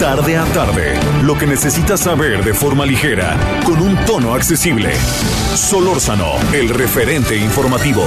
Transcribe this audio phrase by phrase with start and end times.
[0.00, 4.94] Tarde a tarde, lo que necesitas saber de forma ligera, con un tono accesible.
[5.54, 8.04] Solórzano, el referente informativo.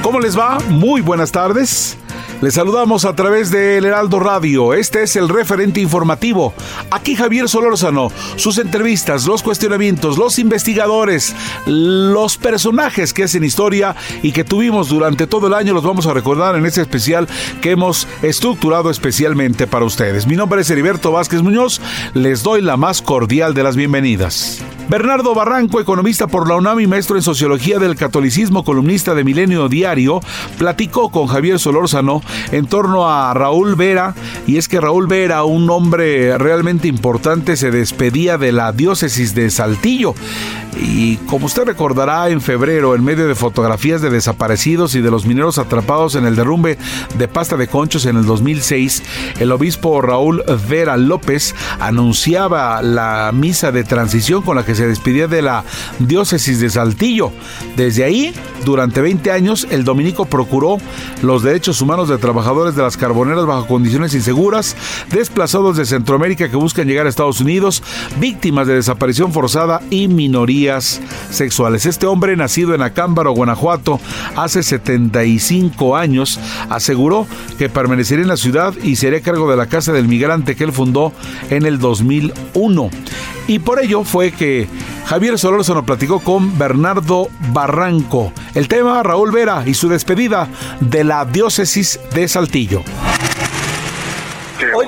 [0.00, 0.58] ¿Cómo les va?
[0.70, 1.98] Muy buenas tardes.
[2.40, 4.72] Les saludamos a través del Heraldo Radio.
[4.72, 6.54] Este es el referente informativo.
[6.88, 11.34] Aquí Javier Solórzano, sus entrevistas, los cuestionamientos, los investigadores,
[11.66, 16.14] los personajes que hacen historia y que tuvimos durante todo el año los vamos a
[16.14, 17.26] recordar en este especial
[17.60, 20.28] que hemos estructurado especialmente para ustedes.
[20.28, 21.80] Mi nombre es Heriberto Vázquez Muñoz.
[22.14, 24.62] Les doy la más cordial de las bienvenidas.
[24.88, 29.68] Bernardo Barranco, economista por la UNAM y maestro en sociología del catolicismo, columnista de Milenio
[29.68, 30.20] Diario,
[30.56, 34.14] platicó con Javier Solórzano en torno a Raúl Vera,
[34.46, 39.50] y es que Raúl Vera, un hombre realmente importante, se despedía de la diócesis de
[39.50, 40.14] Saltillo.
[40.80, 45.26] Y como usted recordará, en febrero, en medio de fotografías de desaparecidos y de los
[45.26, 46.78] mineros atrapados en el derrumbe
[47.16, 49.02] de pasta de conchos en el 2006,
[49.40, 55.26] el obispo Raúl Vera López anunciaba la misa de transición con la que se despedía
[55.26, 55.64] de la
[55.98, 57.32] diócesis de Saltillo.
[57.76, 58.32] Desde ahí,
[58.64, 60.78] durante 20 años, el dominico procuró
[61.22, 64.76] los derechos humanos de trabajadores de las carboneras bajo condiciones inseguras,
[65.10, 67.82] desplazados de Centroamérica que buscan llegar a Estados Unidos,
[68.20, 70.08] víctimas de desaparición forzada y
[71.30, 71.86] sexuales.
[71.86, 74.00] Este hombre, nacido en Acámbaro, Guanajuato,
[74.36, 76.38] hace 75 años,
[76.68, 77.26] aseguró
[77.58, 80.72] que permanecería en la ciudad y sería cargo de la Casa del Migrante que él
[80.72, 81.12] fundó
[81.50, 82.90] en el 2001.
[83.46, 84.68] Y por ello fue que
[85.06, 88.32] Javier Solórzano platicó con Bernardo Barranco.
[88.54, 90.48] El tema Raúl Vera y su despedida
[90.80, 92.82] de la diócesis de Saltillo.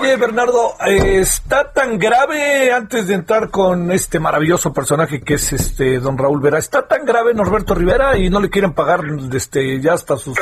[0.01, 5.99] Oye, Bernardo, está tan grave antes de entrar con este maravilloso personaje que es este
[5.99, 9.01] don Raúl Vera, está tan grave Norberto Rivera y no le quieren pagar
[9.35, 10.39] este ya hasta sus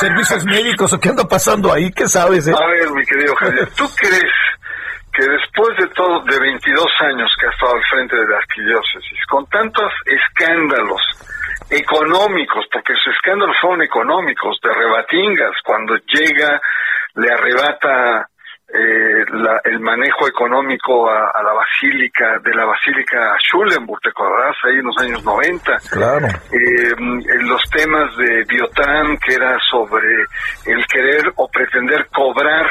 [0.00, 2.48] servicios médicos o qué anda pasando ahí, ¿qué sabes?
[2.48, 2.54] Eh?
[2.56, 4.32] A ver, mi querido Javier, ¿tú crees
[5.12, 9.26] que después de todo, de 22 años que ha estado al frente de la arquidiócesis,
[9.28, 11.02] con tantos escándalos
[11.68, 16.62] económicos, porque sus escándalos fueron económicos, de rebatingas, cuando llega,
[17.14, 18.26] le arrebata
[18.74, 24.56] eh, la, el manejo económico a, a, la basílica, de la basílica Schulenburg, ¿te acordarás?
[24.64, 25.78] Ahí en los años 90.
[25.90, 26.26] Claro.
[26.26, 26.94] Eh,
[27.42, 30.24] los temas de Biotán, que era sobre
[30.66, 32.66] el querer o pretender cobrar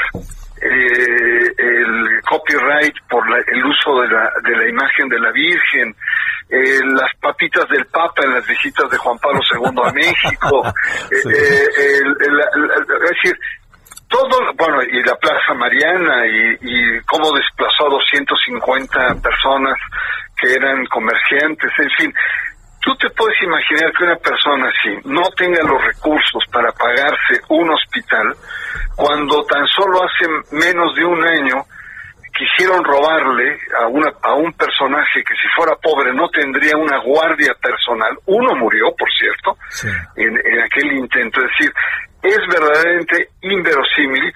[0.61, 5.95] eh, el copyright por la, el uso de la, de la imagen de la Virgen,
[6.49, 10.63] eh, las papitas del Papa en las visitas de Juan Pablo II a México,
[11.09, 11.29] sí.
[11.29, 13.39] eh, el, el, el, es decir,
[14.11, 19.73] todo, bueno, y la Plaza Mariana y, y cómo desplazó a 250 personas
[20.37, 22.13] que eran comerciantes, en fin,
[22.81, 27.71] tú te puedes imaginar que una persona así no tenga los recursos para pagarse un
[27.71, 28.35] hospital
[28.95, 31.63] cuando tan solo hace menos de un año
[32.33, 37.53] quisieron robarle a una a un personaje que si fuera pobre no tendría una guardia
[37.61, 38.17] personal.
[38.25, 39.87] Uno murió por cierto sí.
[40.15, 41.41] en, en aquel intento.
[41.41, 41.73] Es decir
[42.23, 44.33] es verdaderamente inverosímil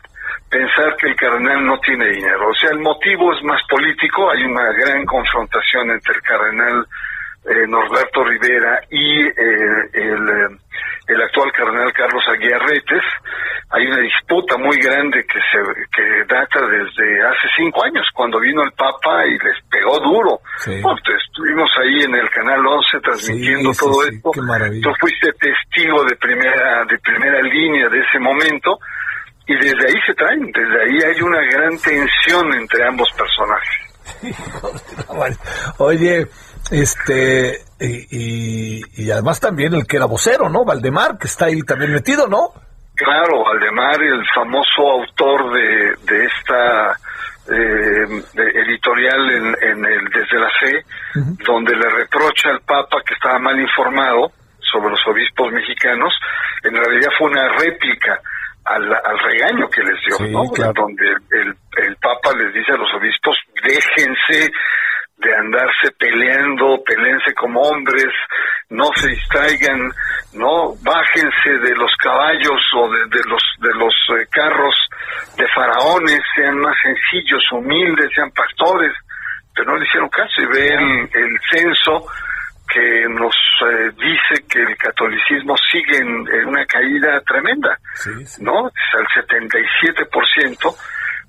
[0.50, 2.50] pensar que el cardenal no tiene dinero.
[2.50, 6.88] O sea, el motivo es más político, hay una gran confrontación entre el cardenal
[7.46, 10.58] eh, Norberto Rivera y eh, el,
[11.08, 13.04] el, actual cardenal Carlos Aguiarretes.
[13.70, 15.60] Hay una disputa muy grande que se
[15.92, 20.40] que data desde hace cinco años, cuando vino el Papa y les pegó duro.
[20.58, 20.80] Sí.
[20.82, 24.32] Bueno, estuvimos ahí en el Canal 11 transmitiendo sí, todo esto.
[24.82, 28.80] Tú fuiste testigo de primera, de primera línea de ese momento
[29.48, 33.86] y desde ahí se traen, desde ahí hay una gran tensión entre ambos personajes.
[35.78, 36.28] Oye,
[36.72, 40.66] este, y, y, y, además también el que era vocero, ¿no?
[40.66, 42.50] Valdemar, que está ahí también metido, ¿no?
[42.96, 46.98] Claro, Valdemar, el famoso autor de, de esta
[47.48, 50.78] eh, de editorial en, en, el Desde la Fe,
[51.16, 51.46] uh -huh.
[51.46, 56.14] donde le reprocha al Papa que estaba mal informado sobre los obispos mexicanos,
[56.64, 58.20] en realidad fue una réplica
[58.66, 60.42] al, al regaño que les dio, sí, ¿no?
[60.50, 60.74] Claro.
[60.76, 64.52] Donde el, el, Papa les dice a los obispos, déjense
[65.26, 68.14] de andarse peleando, peleense como hombres,
[68.70, 69.92] no se distraigan,
[70.34, 74.76] no bájense de los caballos o de, los de los eh, carros
[75.36, 78.94] de faraones, sean más sencillos, humildes, sean pastores,
[79.54, 82.06] pero no le hicieron caso y ve el, censo
[82.68, 87.78] que nos eh, dice que el catolicismo sigue en, una caída tremenda,
[88.42, 88.68] ¿no?
[88.68, 90.76] Es al 77%,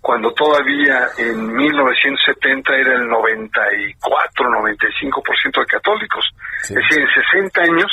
[0.00, 6.24] cuando todavía en 1970 era el 94, 95% de católicos.
[6.62, 7.92] Es decir, en 60 años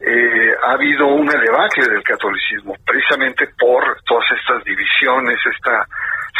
[0.00, 5.86] eh, ha habido una debacle del catolicismo, precisamente por todas estas divisiones, esta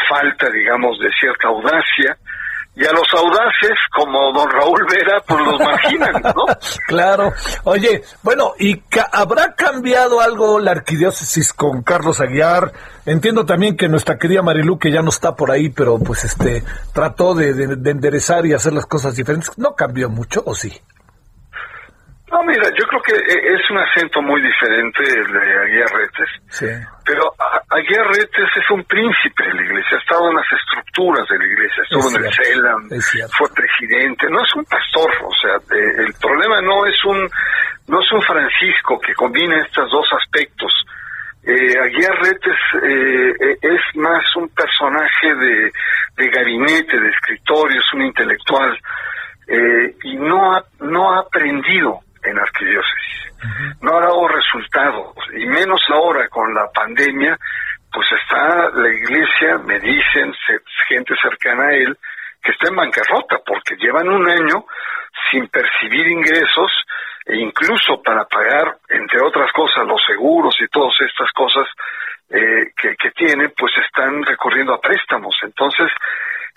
[0.09, 2.17] falta, digamos, de cierta audacia,
[2.81, 6.47] y a los audaces como don Raúl Vera pues los marginan, ¿no?
[6.87, 7.33] claro.
[7.65, 8.83] Oye, bueno, ¿y
[9.13, 12.73] habrá cambiado algo la arquidiócesis con Carlos Aguiar?
[13.05, 16.65] Entiendo también que nuestra querida Marilu, que ya no está por ahí, pero pues este
[16.95, 19.59] trató de, de enderezar y hacer las cosas diferentes.
[19.59, 20.81] ¿No cambió mucho o sí?
[22.31, 26.31] No, mira, yo creo que e, es un acento muy diferente el de Aguirretes.
[26.49, 26.67] Sí.
[27.05, 27.35] Pero
[27.71, 31.83] Aguirretes es un príncipe de la iglesia, ha estado en las estructuras de la iglesia,
[31.83, 32.89] estuvo en el CELAM,
[33.37, 37.29] fue presidente, no es un pastor, o sea, el problema no es un
[37.89, 40.73] no es un Francisco que combina estos dos aspectos.
[41.43, 45.73] Eh, Aguirretes eh, e, es más un personaje de,
[46.17, 48.79] de gabinete, de escritorio, es un intelectual.
[49.49, 53.21] Eh, y no ha, no ha aprendido en arquidiócesis.
[53.81, 57.37] No ha dado resultados, y menos ahora con la pandemia,
[57.93, 60.33] pues está la iglesia, me dicen
[60.89, 61.97] gente cercana a él,
[62.43, 64.65] que está en bancarrota, porque llevan un año
[65.31, 66.73] sin percibir ingresos
[67.27, 71.67] e incluso para pagar, entre otras cosas, los seguros y todas estas cosas
[72.31, 75.37] eh, que, que tienen, pues están recurriendo a préstamos.
[75.43, 75.91] Entonces,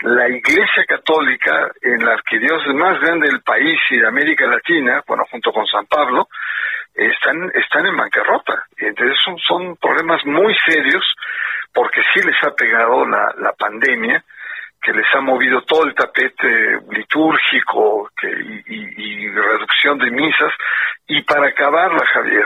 [0.03, 5.23] la Iglesia Católica en la arquidiócesis más grande del país y de América Latina, bueno,
[5.31, 6.27] junto con San Pablo,
[6.93, 8.65] están, están en bancarrota.
[8.77, 11.05] Y entonces son, son problemas muy serios
[11.73, 14.23] porque sí les ha pegado la, la pandemia,
[14.81, 20.51] que les ha movido todo el tapete litúrgico que, y, y reducción de misas.
[21.07, 22.45] Y para acabarla, Javier,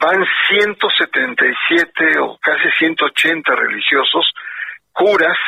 [0.00, 4.34] van 177 o casi 180 religiosos,
[4.92, 5.38] curas,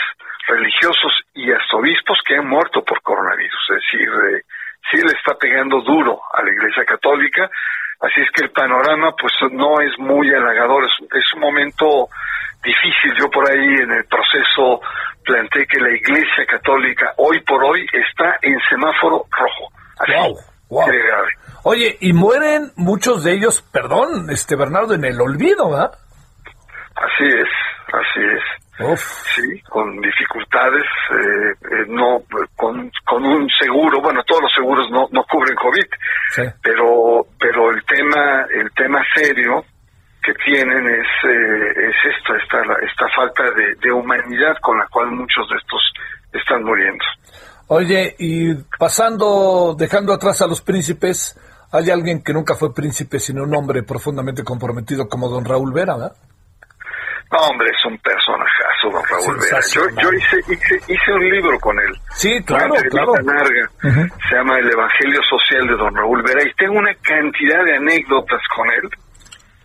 [0.47, 3.71] religiosos y arzobispos que han muerto por coronavirus.
[3.71, 4.43] Es decir, eh,
[4.91, 7.50] sí le está pegando duro a la Iglesia Católica,
[8.00, 12.09] así es que el panorama pues no es muy halagador, es, un momento
[12.62, 13.15] difícil.
[13.19, 14.81] Yo por ahí en el proceso
[15.25, 19.73] planteé que la Iglesia Católica hoy por hoy está en semáforo rojo.
[20.09, 20.37] wow,
[20.69, 20.87] wow.
[21.65, 25.93] Oye, y mueren muchos de ellos, perdón, este Bernardo, en el olvido, ¿verdad?
[26.96, 27.49] Así es,
[27.87, 28.99] así es.
[29.37, 32.25] Sí, con dificultades, eh, eh, no
[32.56, 37.84] con, con un seguro, bueno, todos los seguros no, no cubren COVID, pero pero el
[37.84, 39.64] tema el tema serio
[40.25, 45.12] que tienen es eh, es esto, esta esta falta de, de humanidad con la cual
[45.12, 45.93] muchos de estos
[46.32, 47.04] están muriendo.
[47.69, 51.38] Oye, y pasando, dejando atrás a los príncipes,
[51.73, 55.97] hay alguien que nunca fue príncipe, sino un hombre profundamente comprometido como don Raúl Vera,
[55.97, 56.17] ¿verdad?
[57.33, 59.59] No, hombre, es un personajazo, don Raúl Vera.
[59.73, 61.97] Yo, yo hice, hice, un libro con él.
[62.11, 63.15] Sí, claro, claro.
[63.25, 63.71] larga.
[63.81, 68.41] Se llama El Evangelio Social de don Raúl Vera y tengo una cantidad de anécdotas
[68.55, 68.91] con él.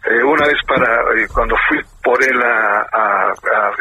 [0.09, 0.87] Eh, una vez para
[1.19, 3.33] eh, cuando fui por él a,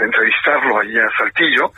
[0.03, 1.71] entrevistarlo allí a Saltillo,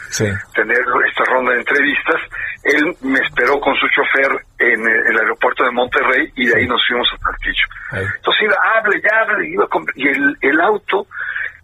[0.55, 2.21] tener esta ronda de entrevistas,
[2.65, 6.81] él me esperó con su chofer en el, aeropuerto de Monterrey y de ahí nos
[6.87, 7.67] fuimos a Saltillo.
[8.17, 11.07] Entonces iba, hable, ya hable, iba y el, el auto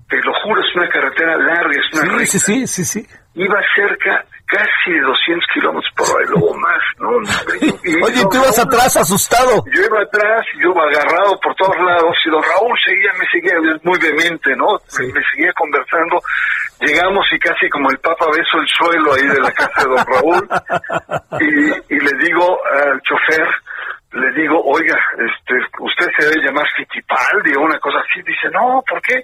[0.08, 4.24] te lo juro, es una carretera larga, es una sí, sí, sí, sí, Iba cerca
[4.46, 7.10] casi de 200 kilómetros por hora, luego más, ¿no?
[8.06, 9.64] Oye, tú ibas atrás asustado.
[9.72, 13.54] Yo iba atrás, yo iba agarrado por todos lados, y don Raúl seguía, me seguía
[13.82, 14.78] muy vehemente, ¿no?
[14.98, 16.20] Me, seguía conversando.
[16.80, 20.06] Llegamos y casi como el Papa beso el suelo ahí de la casa de don
[20.06, 20.48] Raúl,
[21.40, 23.48] y, y le digo al chofer,
[24.14, 28.22] le digo, oiga, este, usted se debe llamar Fittipaldi o una cosa así.
[28.22, 29.20] Dice, no, ¿por qué?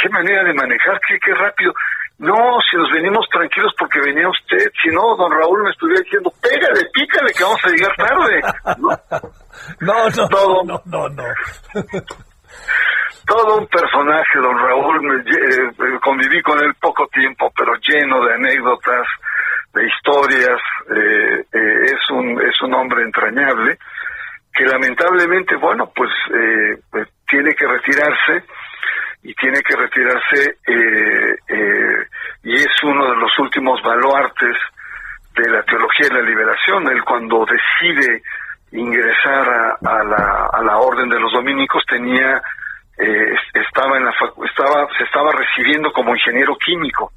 [0.00, 1.00] ¿Qué manera de manejar?
[1.06, 1.72] ¿Qué, qué rápido?
[2.20, 4.70] No, si nos venimos tranquilos porque venía usted.
[4.82, 8.40] Si no, don Raúl me estuviera diciendo, pégale, pícale que vamos a llegar tarde.
[9.80, 11.24] No, no, todo, no, no, no.
[13.26, 15.00] todo un personaje, don Raúl.
[15.00, 19.06] Me, eh, conviví con él poco tiempo, pero lleno de anécdotas,
[19.72, 20.60] de historias.
[20.94, 23.78] Eh, eh, es, un, es un hombre entrañable
[24.52, 28.44] que lamentablemente, bueno, pues, eh, pues, tiene que retirarse
[29.22, 32.06] y tiene que retirarse eh, eh,
[32.44, 34.56] y es uno de los últimos baluartes
[35.34, 36.88] de la teología de la liberación.
[36.90, 38.22] Él cuando decide
[38.72, 42.40] ingresar a, la, a la orden de los dominicos tenía
[42.96, 44.12] eh, estaba en la
[44.44, 47.12] estaba se estaba recibiendo como ingeniero químico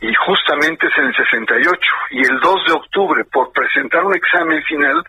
[0.00, 4.62] y justamente es en el 68 y el 2 de octubre por presentar un examen
[4.64, 5.02] final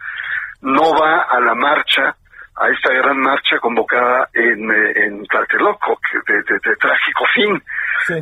[0.62, 2.16] no va a la marcha
[2.58, 7.62] a esta gran marcha convocada en, eh, en Tlatelolco, de, de, trágico fin.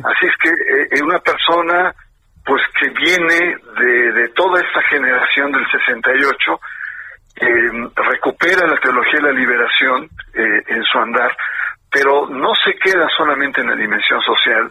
[0.04, 1.94] Así es que eh, una persona
[2.44, 6.60] pues que viene de, de toda esta generación del 68,
[7.36, 11.34] eh, recupera la teología de la liberación eh, en su andar,
[11.90, 14.70] pero no se queda solamente en la dimensión social,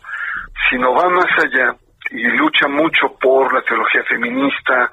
[0.69, 1.75] sino va más allá
[2.11, 4.91] y lucha mucho por la teología feminista,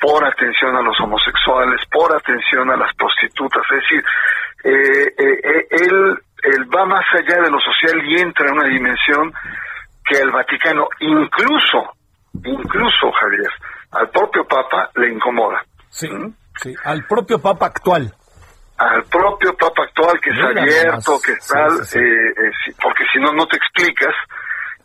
[0.00, 3.62] por atención a los homosexuales, por atención a las prostitutas.
[3.70, 4.04] Es decir,
[4.64, 8.68] eh, eh, eh, él, él va más allá de lo social y entra en una
[8.68, 9.32] dimensión
[10.04, 11.92] que el Vaticano, incluso,
[12.44, 13.50] incluso Javier,
[13.92, 15.64] al propio Papa le incomoda.
[15.88, 16.34] Sí, ¿Mm?
[16.56, 18.12] sí, al propio Papa actual.
[18.78, 21.70] Al propio Papa actual que es abierto, que tal,
[22.82, 24.14] porque si no, no te explicas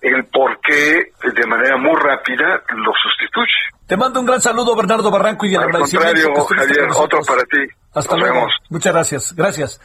[0.02, 3.72] el por qué de manera muy rápida lo sustituye.
[3.88, 7.60] Te mando un gran saludo, Bernardo Barranco, y al contrario, Javier, otro para ti.
[7.94, 8.48] Hasta luego.
[8.70, 9.36] Muchas gracias.
[9.36, 9.82] Gracias.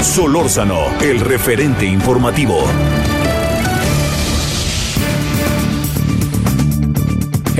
[0.00, 2.64] Solórzano, el referente informativo.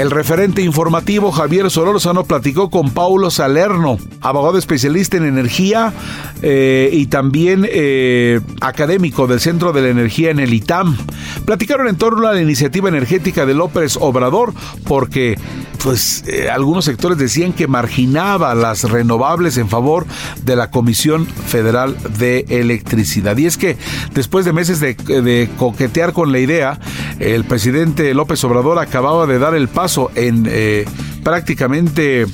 [0.00, 5.92] El referente informativo Javier Solórzano platicó con Paulo Salerno, abogado especialista en energía
[6.40, 10.96] eh, y también eh, académico del Centro de la Energía en el ITAM.
[11.44, 14.52] Platicaron en torno a la iniciativa energética de López Obrador
[14.86, 15.36] porque
[15.82, 20.06] pues eh, algunos sectores decían que marginaba las renovables en favor
[20.42, 23.36] de la Comisión Federal de Electricidad.
[23.36, 23.76] Y es que
[24.12, 26.78] después de meses de, coquetear con la idea,
[27.18, 30.84] el presidente López Obrador acababa de dar el paso en eh,
[31.24, 32.26] prácticamente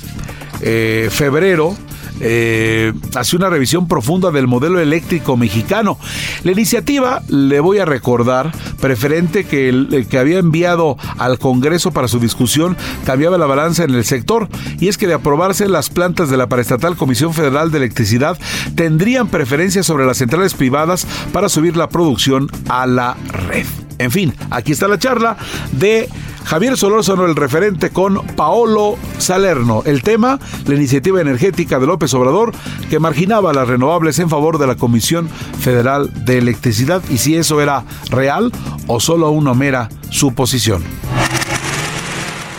[0.61, 1.75] eh, febrero
[2.19, 5.97] eh, hace una revisión profunda del modelo eléctrico mexicano.
[6.43, 9.67] La iniciativa, le voy a recordar, preferente que
[10.09, 14.47] que había enviado al Congreso para su discusión, cambiaba la balanza en el sector,
[14.79, 18.37] y es que de aprobarse las plantas de la paraestatal Comisión Federal de Electricidad
[18.75, 23.65] tendrían preferencia sobre las centrales privadas para subir la producción a la red.
[23.99, 25.37] En fin, aquí está la charla
[25.71, 26.09] de
[26.45, 29.83] Javier Solórzano, el referente con Paolo Salerno.
[29.85, 32.53] El tema, la iniciativa energética de López Obrador
[32.89, 37.59] que marginaba las renovables en favor de la Comisión Federal de Electricidad y si eso
[37.61, 38.51] era real
[38.87, 40.83] o solo una mera suposición.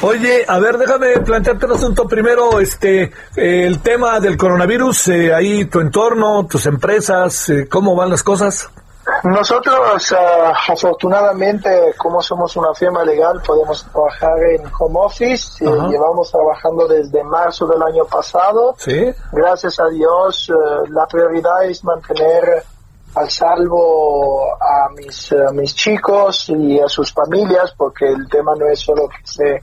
[0.00, 5.64] Oye, a ver, déjame plantearte un asunto primero, este, el tema del coronavirus, eh, ahí
[5.64, 8.70] tu entorno, tus empresas, eh, ¿cómo van las cosas?
[9.24, 15.64] Nosotros, uh, afortunadamente, como somos una firma legal, podemos trabajar en home office.
[15.64, 18.74] y llevamos trabajando desde marzo del año pasado.
[18.78, 19.12] ¿Sí?
[19.32, 22.64] Gracias a Dios, uh, la prioridad es mantener
[23.14, 28.66] al salvo a mis, a mis chicos y a sus familias, porque el tema no
[28.66, 29.62] es solo que se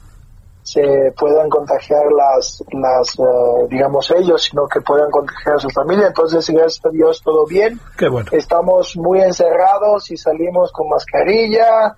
[0.66, 6.08] se puedan contagiar las, las eh, digamos ellos, sino que puedan contagiar a su familia.
[6.08, 7.80] Entonces, gracias a Dios, todo bien.
[7.96, 8.32] Qué bueno.
[8.32, 11.96] Estamos muy encerrados y salimos con mascarilla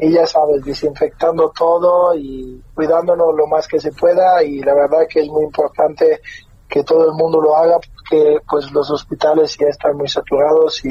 [0.00, 5.06] y ya sabes, desinfectando todo y cuidándonos lo más que se pueda y la verdad
[5.08, 6.20] que es muy importante
[6.68, 10.90] que todo el mundo lo haga porque pues los hospitales ya están muy saturados y,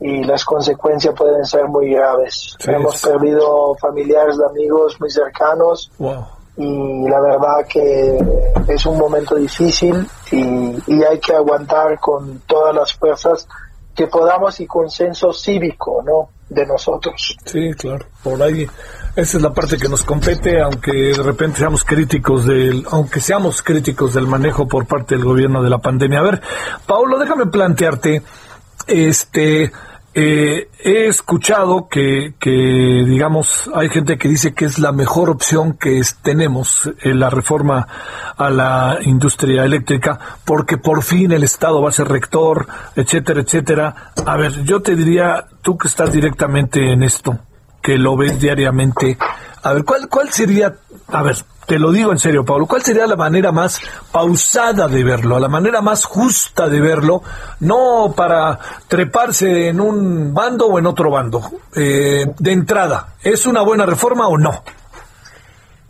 [0.00, 2.56] y las consecuencias pueden ser muy graves.
[2.66, 5.90] Hemos perdido familiares amigos muy cercanos
[6.56, 8.18] y la verdad que
[8.68, 13.46] es un momento difícil y, hay que aguantar con todas las fuerzas
[13.94, 16.30] que podamos y consenso cívico, ¿no?
[16.48, 17.36] De nosotros.
[17.44, 18.66] Sí, claro, por ahí.
[19.16, 23.62] Esa es la parte que nos compete, aunque de repente seamos críticos del, aunque seamos
[23.62, 26.20] críticos del manejo por parte del gobierno de la pandemia.
[26.20, 26.42] A ver,
[26.86, 28.22] Paulo, déjame plantearte,
[28.86, 29.72] este,
[30.20, 35.74] eh, he escuchado que, que, digamos, hay gente que dice que es la mejor opción
[35.74, 37.86] que tenemos en la reforma
[38.36, 44.12] a la industria eléctrica, porque por fin el Estado va a ser rector, etcétera, etcétera.
[44.26, 47.38] A ver, yo te diría, tú que estás directamente en esto,
[47.80, 49.16] que lo ves diariamente,
[49.62, 50.74] a ver, ¿cuál, cuál sería,
[51.10, 51.36] a ver,
[51.66, 55.48] te lo digo en serio, Pablo, ¿cuál sería la manera más pausada de verlo, la
[55.48, 57.22] manera más justa de verlo,
[57.60, 61.42] no para treparse en un bando o en otro bando?
[61.74, 64.62] Eh, de entrada, ¿es una buena reforma o no?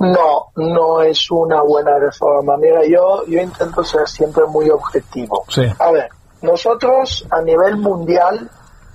[0.00, 2.56] No, no es una buena reforma.
[2.56, 5.44] Mira, yo, yo intento ser siempre muy objetivo.
[5.48, 5.62] Sí.
[5.78, 6.08] A ver,
[6.42, 8.48] nosotros a nivel mundial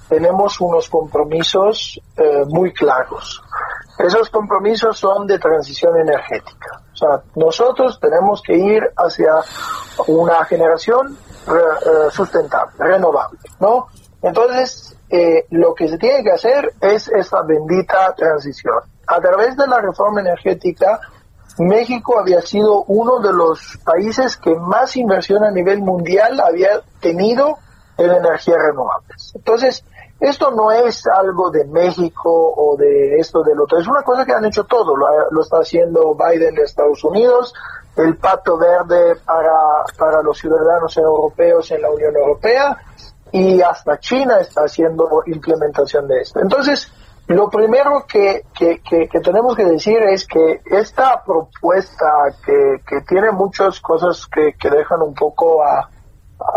[0.08, 3.42] tenemos unos compromisos eh, muy claros
[3.98, 6.82] Esos compromisos son de transición energética.
[6.94, 9.34] O sea, nosotros tenemos que ir hacia
[10.08, 13.88] una generación eh, sustentable, renovable, ¿no?
[14.22, 18.80] Entonces, eh, lo que se tiene que hacer es esa bendita transición.
[19.06, 21.00] A través de la reforma energética,
[21.60, 27.58] México había sido uno de los países que más inversión a nivel mundial había tenido
[27.98, 29.34] en energías renovables.
[29.36, 29.86] Entonces,
[30.20, 34.34] esto no es algo de México o de esto del otro, es una cosa que
[34.34, 37.54] han hecho todo, lo, está haciendo Biden de Estados Unidos,
[37.96, 42.78] el pacto verde para, para los ciudadanos europeos en la Unión Europea
[43.32, 46.40] y hasta China está haciendo implementación de esto.
[46.40, 46.92] Entonces,
[47.28, 52.06] lo primero que, que, que, tenemos que decir es que esta propuesta
[52.46, 55.90] que, que tiene muchas cosas que, dejan un poco a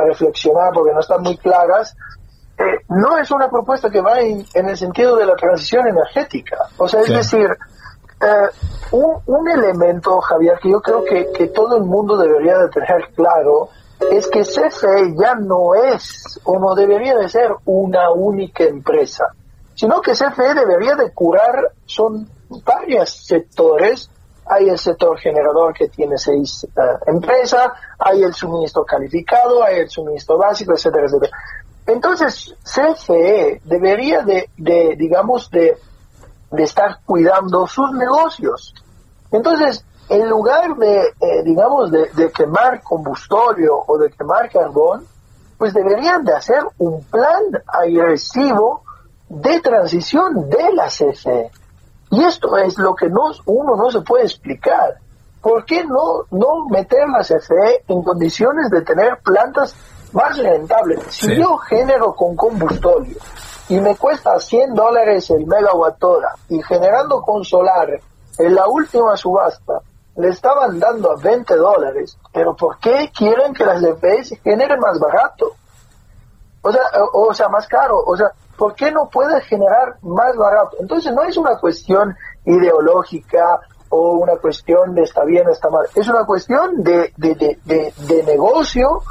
[0.05, 1.97] reflexionar porque no están muy claras,
[2.59, 6.57] eh, no es una propuesta que va en, el sentido de la transición energética.
[6.79, 7.49] O sea, es decir,
[8.21, 8.49] eh,
[8.93, 13.11] un, un, elemento, Javier, que yo creo que, que, todo el mundo debería de tener
[13.15, 13.69] claro,
[14.11, 19.27] es que CFE ya no es o no debería de ser una única empresa,
[19.75, 22.29] sino que CFE debería de curar, son
[22.65, 24.11] varios sectores,
[24.47, 29.91] hay el sector generador que tiene seis eh, empresas, hay el suministro calificado, hay el
[29.91, 31.37] suministro básico, etcétera, etcétera.
[31.87, 34.49] Entonces, CFE debería de,
[34.97, 35.79] digamos, de,
[36.59, 38.75] estar cuidando sus negocios.
[39.31, 45.07] Entonces, en lugar de, eh, digamos, de, quemar combustorio o de quemar carbón,
[45.59, 48.83] pues deberían de hacer un plan agresivo
[49.29, 51.51] de transición de la CFE.
[52.11, 54.99] Y esto es lo que no, uno no se puede explicar.
[55.41, 59.75] ¿Por qué no, no meter la CFE en condiciones de tener plantas
[60.13, 60.99] más rentable.
[61.11, 63.17] Si yo genero con combustorio
[63.69, 68.01] y me cuesta 100 dólares el megawatt hora y generando con solar
[68.39, 69.81] en la última subasta
[70.17, 74.99] le estaban dando a 20 dólares, pero ¿por qué quieren que las EPS generen más
[74.99, 75.53] barato?
[76.63, 76.83] O sea,
[77.13, 78.03] o, sea, más caro.
[78.05, 80.79] O sea, ¿por qué no puede generar más barato?
[80.81, 85.87] Entonces no es una cuestión ideológica o una cuestión de está bien o está mal.
[85.95, 89.03] Es una cuestión de, de, de, de negocio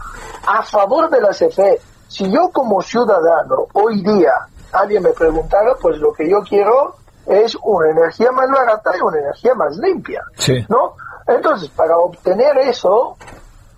[0.48, 1.80] a favor de la CFE.
[2.08, 4.34] Si yo como ciudadano hoy día
[4.72, 9.20] alguien me preguntara, pues lo que yo quiero es una energía más barata y una
[9.20, 10.22] energía más limpia,
[10.70, 10.94] ¿no?
[11.28, 13.18] Entonces, para obtener eso,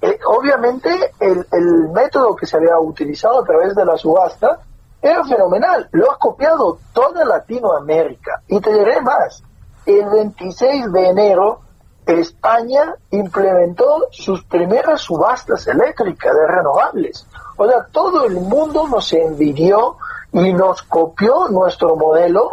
[0.02, 4.60] eh, obviamente el, el, método que se había utilizado a través de la subasta
[5.02, 5.88] era fenomenal.
[5.92, 8.42] Lo ha copiado toda Latinoamérica.
[8.48, 9.42] Y te diré más,
[9.86, 11.62] el 26 de enero
[12.08, 17.28] España implementó sus primeras subastas eléctricas de renovables.
[17.58, 19.98] O sea, todo el mundo nos envidió
[20.32, 22.52] y nos copió nuestro modelo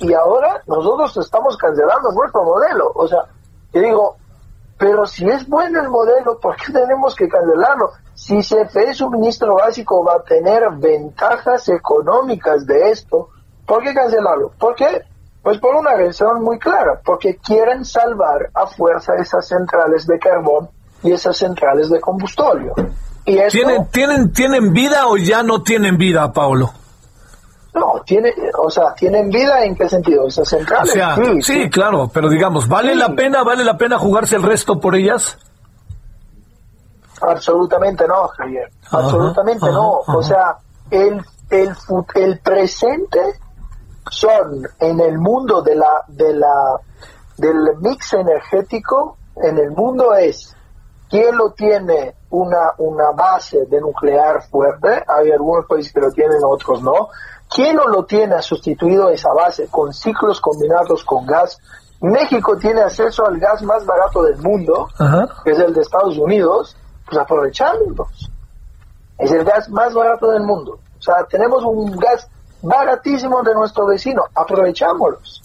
[0.00, 2.90] y ahora nosotros estamos cancelando nuestro modelo.
[2.94, 3.24] O sea,
[3.72, 4.16] yo digo,
[4.78, 7.90] pero si es bueno el modelo, ¿por qué tenemos que cancelarlo?
[8.14, 13.28] Si CFE suministro básico va a tener ventajas económicas de esto,
[13.66, 14.52] ¿por qué cancelarlo?
[14.58, 15.02] ¿Por qué?
[15.48, 20.68] Pues por una razón muy clara, porque quieren salvar a fuerza esas centrales de carbón
[21.02, 22.74] y esas centrales de combustorio.
[23.24, 26.70] Y ¿Tienen, ¿Tienen, ¿Tienen vida o ya no tienen vida, Paulo?
[27.72, 28.30] No, tiene,
[28.62, 30.92] o sea, tienen vida en qué sentido, esas centrales.
[31.40, 35.38] sí, claro, pero digamos, ¿vale la pena, vale la pena jugarse el resto por ellas?
[37.22, 38.70] Absolutamente no, Javier.
[38.90, 40.00] Absolutamente no.
[40.08, 40.58] O sea,
[40.90, 41.74] el, el,
[42.16, 43.18] el presente
[44.10, 46.80] son en el mundo de la, de la,
[47.36, 50.54] del mix energético, en el mundo es
[51.08, 56.38] quién lo tiene una, una base de nuclear fuerte, hay algunos países que lo tienen,
[56.44, 57.08] otros no,
[57.48, 61.58] quién no lo tiene ha sustituido esa base con ciclos combinados con gas.
[62.00, 64.88] México tiene acceso al gas más barato del mundo,
[65.44, 68.30] que es el de Estados Unidos, pues aprovechándolos.
[69.18, 70.78] Es el gas más barato del mundo.
[70.96, 72.28] O sea, tenemos un gas
[72.62, 75.42] baratísimo de nuestro vecino, aprovechámoslos.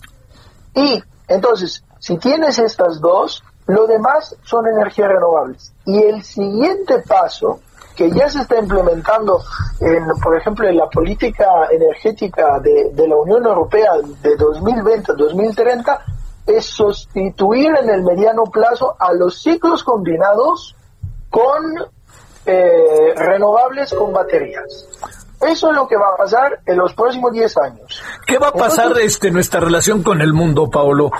[0.75, 5.73] Y entonces, si tienes estas dos, lo demás son energías renovables.
[5.85, 7.59] Y el siguiente paso,
[7.95, 9.41] que ya se está implementando,
[9.79, 16.05] en, por ejemplo, en la política energética de, la Unión Europea de 2020 a 2030,
[16.45, 20.75] es sustituir en el mediano plazo a los ciclos combinados
[21.29, 21.63] con
[22.45, 25.22] eh, renovables con baterías.
[25.47, 28.03] Eso es lo que va a pasar en los próximos 10 años.
[28.25, 31.11] ¿Qué va a pasar este nuestra relación con el mundo, Paolo?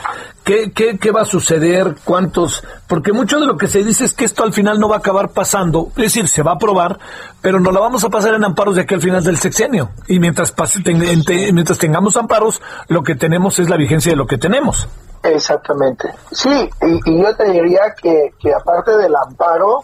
[0.43, 1.95] ¿Qué, qué, ¿Qué va a suceder?
[2.03, 2.63] ¿Cuántos?
[2.88, 4.99] Porque mucho de lo que se dice es que esto al final no va a
[4.99, 6.99] acabar pasando, es decir, se va a aprobar,
[7.41, 9.89] pero no la vamos a pasar en amparos de aquí al final del sexenio.
[10.07, 14.38] Y mientras, pase, mientras tengamos amparos, lo que tenemos es la vigencia de lo que
[14.38, 14.88] tenemos.
[15.23, 16.13] Exactamente.
[16.31, 19.83] Sí, y, yo te diría que, que aparte del amparo,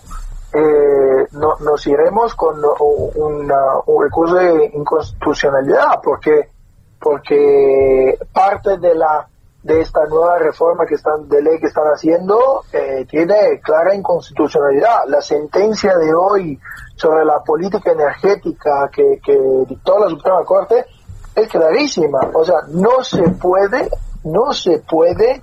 [0.53, 2.57] eh, no, nos iremos con
[3.15, 3.49] un
[4.01, 6.49] recurso de inconstitucionalidad porque
[6.99, 9.27] porque parte de la
[9.61, 15.03] de esta nueva reforma que están de ley que están haciendo eh, tiene clara inconstitucionalidad.
[15.07, 16.59] La sentencia de hoy
[16.95, 20.85] sobre la política energética que, que dictó la Suprema Corte
[21.35, 22.19] es clarísima.
[22.33, 23.89] O sea no se puede
[24.23, 25.41] no se puede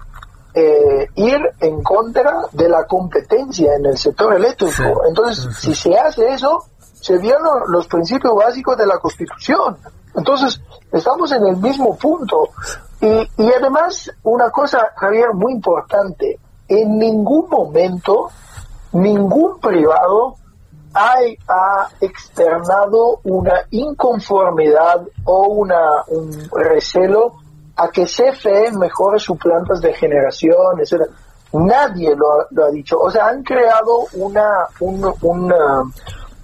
[0.58, 5.02] eh, ir en contra de la competencia en el sector eléctrico.
[5.06, 9.76] Entonces, si se hace eso, se violan los principios básicos de la Constitución.
[10.14, 10.58] Entonces,
[10.90, 12.48] estamos en el mismo punto.
[13.02, 18.30] Y, y además, una cosa, Javier, muy importante, en ningún momento,
[18.92, 20.36] ningún privado
[20.94, 21.16] ha,
[21.48, 27.34] ha externado una inconformidad o una, un recelo
[27.76, 31.10] a que CFE mejore sus plantas de generación, etc.
[31.52, 32.98] Nadie lo ha, dicho.
[32.98, 35.52] O sea, han creado una, un,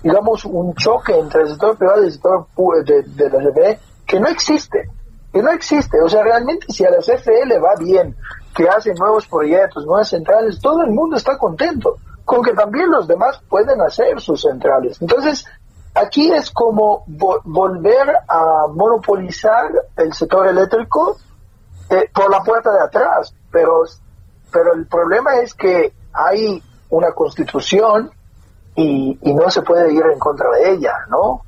[0.02, 2.46] digamos, un choque entre el sector privado y el sector
[2.84, 4.88] de, de la CFE que no existe.
[5.32, 6.00] Que no existe.
[6.02, 8.14] O sea, realmente si a la CFE le va bien,
[8.54, 11.96] que hace nuevos proyectos, nuevas centrales, todo el mundo está contento.
[12.24, 15.00] Con que también los demás pueden hacer sus centrales.
[15.00, 15.44] Entonces,
[15.94, 21.18] Aquí es como volver a monopolizar el sector eléctrico
[21.90, 23.82] eh, por la puerta de atrás, pero,
[24.50, 28.10] pero el problema es que hay una constitución
[28.74, 31.42] y, no se puede ir en contra de ella, ¿no?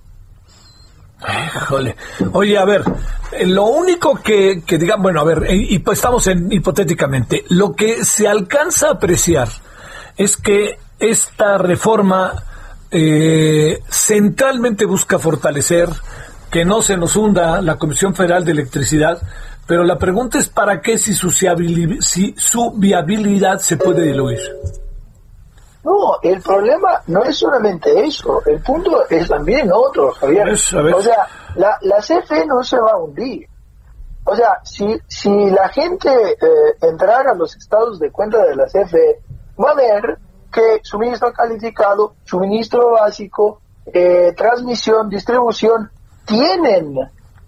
[2.35, 2.85] Oye, a ver,
[3.33, 7.73] eh, lo único que, que digan, bueno, a ver, y, pues estamos en hipotéticamente, lo
[7.73, 9.49] que se alcanza a apreciar
[10.19, 12.35] es que esta reforma
[12.97, 15.89] eh, centralmente busca fortalecer
[16.49, 19.21] que no se nos hunda la Comisión Federal de Electricidad,
[19.67, 24.39] pero la pregunta es para qué si su, si su viabilidad se puede diluir.
[25.83, 30.51] No, el problema no es solamente eso, el punto es también otro, Javier.
[30.53, 31.27] o sea,
[31.57, 33.49] la, la CFE no se va a hundir.
[34.25, 38.67] O sea, si, si la gente eh, entrara a los estados de cuenta de la
[38.67, 39.21] CFE,
[39.59, 40.19] va a ver
[40.55, 45.91] que suministro calificado, suministro básico, eh, transmisión, distribución,
[46.25, 46.95] tienen,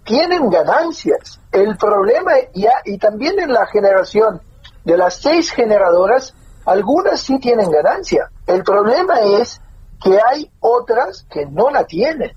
[0.03, 1.39] tienen ganancias.
[1.53, 4.41] El problema, ya, y también en la generación
[4.83, 8.29] de las seis generadoras, algunas sí tienen ganancia.
[8.45, 9.61] El problema es
[10.03, 12.35] que hay otras que no la tienen.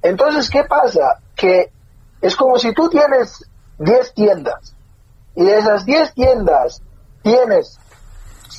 [0.00, 1.20] Entonces, ¿qué pasa?
[1.36, 1.70] Que
[2.22, 3.44] es como si tú tienes
[3.78, 4.74] 10 tiendas
[5.34, 6.82] y de esas 10 tiendas
[7.22, 7.78] tienes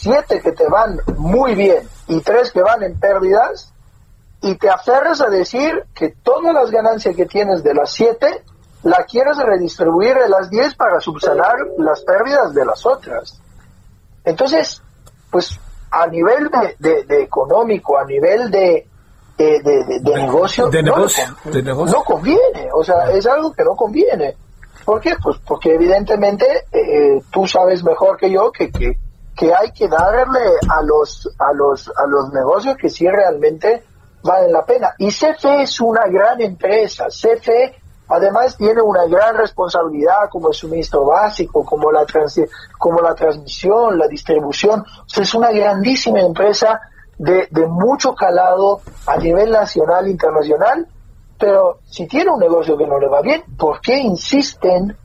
[0.01, 3.71] siete que te van muy bien y tres que van en pérdidas,
[4.41, 8.43] y te aferras a decir que todas las ganancias que tienes de las siete
[8.83, 13.39] la quieres redistribuir de las diez para subsanar las pérdidas de las otras.
[14.23, 14.81] Entonces,
[15.29, 15.59] pues
[15.91, 18.87] a nivel de, de, económico, a nivel de,
[19.37, 24.35] de, negocio, de negocio, no, conviene, o sea, es algo que no conviene.
[24.83, 25.15] ¿Por qué?
[25.21, 28.97] Pues porque evidentemente eh, tú sabes mejor que yo que, que
[29.35, 33.83] que hay que darle a los, a los, a los negocios que sí realmente
[34.23, 34.93] valen la pena.
[34.97, 37.07] Y CFE es una gran empresa.
[37.07, 37.75] CFE
[38.07, 42.05] además tiene una gran responsabilidad como el suministro básico, como la,
[42.77, 44.83] como la transmisión, la distribución.
[45.15, 46.81] es una grandísima empresa
[47.17, 50.87] de, de mucho calado a nivel nacional e internacional.
[51.39, 54.95] Pero si tiene un negocio que no le va bien, ¿por qué insisten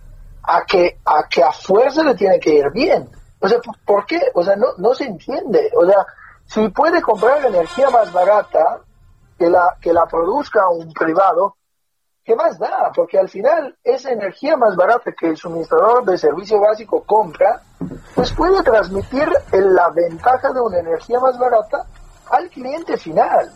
[0.42, 3.08] a que a, que a fuerza le tiene que ir bien?
[3.46, 4.20] O sea, ¿por qué?
[4.34, 5.70] O sea, no, se entiende.
[5.76, 6.04] O sea,
[6.46, 8.80] si puede comprar energía más barata
[9.38, 11.54] que la, que la produzca un privado,
[12.24, 12.90] ¿qué más da?
[12.92, 17.62] Porque al final esa energía más barata que el suministrador de servicio básico compra,
[18.16, 21.86] pues puede transmitir la ventaja de una energía más barata
[22.30, 23.52] al cliente final.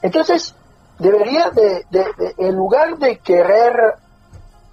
[0.00, 0.54] Entonces,
[0.98, 3.96] debería de, de en lugar de querer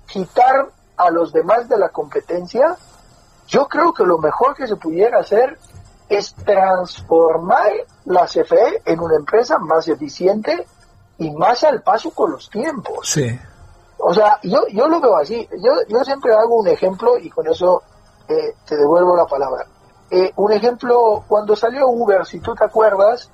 [0.07, 2.77] quitar a los demás de la competencia,
[3.51, 5.59] yo creo que lo mejor que se pudiera hacer
[6.07, 7.71] es transformar
[8.05, 10.65] la CFE en una empresa más eficiente
[11.17, 13.09] y más al paso con los tiempos.
[13.09, 13.39] Sí.
[13.97, 15.47] O sea, yo, yo lo veo así.
[15.61, 17.83] Yo, yo siempre hago un ejemplo y con eso
[18.29, 19.65] eh, te devuelvo la palabra.
[20.09, 23.29] Eh, un ejemplo, cuando salió Uber, si tú te acuerdas,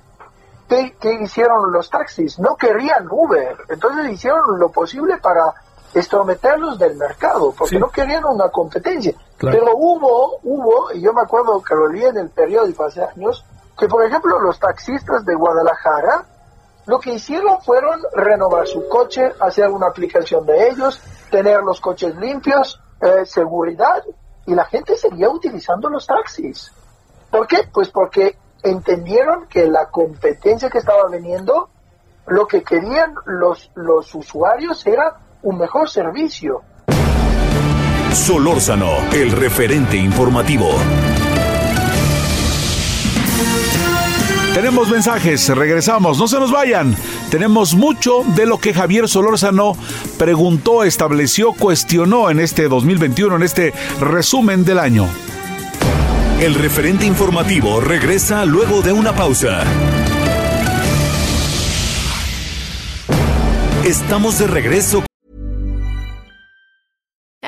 [0.68, 2.40] ¿qué, ¿qué, hicieron los taxis?
[2.40, 3.56] No querían Uber.
[3.68, 5.54] Entonces hicieron lo posible para
[5.94, 9.14] estrometerlos del mercado, porque no querían una competencia.
[9.38, 13.44] Pero hubo, hubo, y yo me acuerdo que lo leí en el periódico hace años,
[13.78, 16.26] que por ejemplo los taxistas de Guadalajara
[16.86, 22.16] lo que hicieron fueron renovar su coche, hacer una aplicación de ellos, tener los coches
[22.16, 24.02] limpios, eh, seguridad,
[24.46, 26.72] y la gente seguía utilizando los taxis.
[27.30, 27.68] ¿Por qué?
[27.70, 31.68] Pues porque entendieron que la competencia que estaba viniendo,
[32.26, 36.62] lo que querían los, los usuarios era un mejor servicio.
[38.12, 40.70] Solórzano, el referente informativo.
[44.54, 46.96] Tenemos mensajes, regresamos, no se nos vayan.
[47.30, 49.76] Tenemos mucho de lo que Javier Solórzano
[50.18, 55.06] preguntó, estableció, cuestionó en este 2021, en este resumen del año.
[56.40, 59.62] El referente informativo regresa luego de una pausa.
[63.84, 65.07] Estamos de regreso.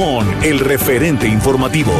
[0.00, 1.92] Con el referente informativo.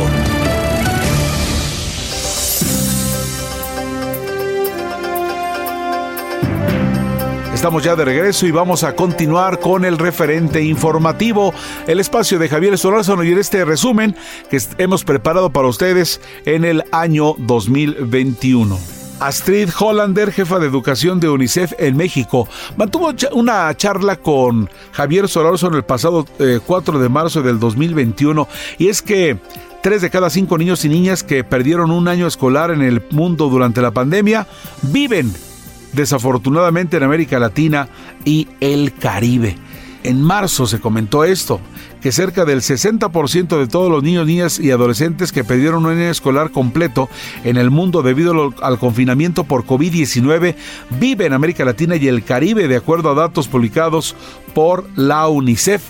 [7.52, 11.52] Estamos ya de regreso y vamos a continuar con el referente informativo,
[11.86, 14.16] el espacio de Javier Solórzano y en este resumen
[14.48, 18.99] que hemos preparado para ustedes en el año 2021.
[19.20, 25.76] Astrid Hollander, jefa de educación de UNICEF en México, mantuvo una charla con Javier Solórzano
[25.76, 26.26] el pasado
[26.66, 29.38] 4 eh, de marzo del 2021 y es que
[29.82, 33.48] Tres de cada cinco niños y niñas que perdieron un año escolar en el mundo
[33.48, 34.46] durante la pandemia
[34.82, 35.32] viven
[35.94, 37.88] desafortunadamente en América Latina
[38.26, 39.56] y el Caribe.
[40.02, 41.60] En marzo se comentó esto,
[42.00, 46.10] que cerca del 60% de todos los niños, niñas y adolescentes que perdieron un año
[46.10, 47.10] escolar completo
[47.44, 50.54] en el mundo debido al confinamiento por COVID-19
[50.98, 54.16] vive en América Latina y el Caribe, de acuerdo a datos publicados
[54.54, 55.82] por la UNICEF.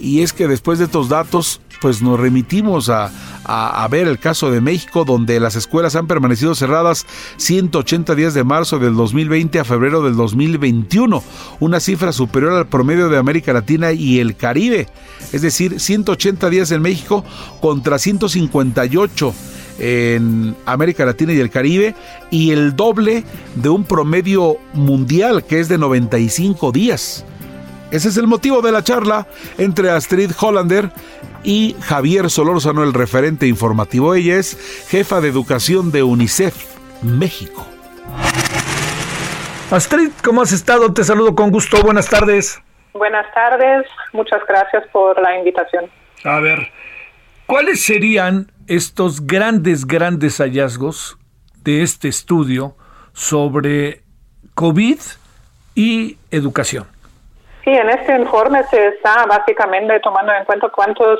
[0.00, 3.10] Y es que después de estos datos, pues nos remitimos a,
[3.44, 7.04] a, ver el caso de México, donde las escuelas han permanecido cerradas
[7.36, 11.22] 180 días de marzo del 2020 a febrero del 2021,
[11.60, 14.88] una cifra superior al promedio de América Latina y el Caribe,
[15.30, 17.22] es decir, 180 días en México
[17.60, 19.34] contra 158
[19.78, 21.94] en América Latina y el Caribe
[22.30, 23.24] y el doble
[23.56, 27.26] de un promedio mundial que es de 95 días.
[27.90, 30.90] Ese es el motivo de la charla entre Astrid Hollander
[31.44, 34.14] y Javier Solórzano, el referente informativo.
[34.14, 36.54] Ella es jefa de educación de UNICEF
[37.02, 37.66] México.
[39.70, 40.92] Astrid, ¿cómo has estado?
[40.92, 41.82] Te saludo con gusto.
[41.82, 42.60] Buenas tardes.
[42.92, 43.86] Buenas tardes.
[44.12, 45.90] Muchas gracias por la invitación.
[46.24, 46.70] A ver,
[47.46, 51.18] ¿cuáles serían estos grandes, grandes hallazgos
[51.62, 52.76] de este estudio
[53.12, 54.02] sobre
[54.54, 54.98] COVID
[55.74, 56.93] y educación?
[57.64, 61.18] Sí, en este informe se está básicamente tomando en cuenta cuántos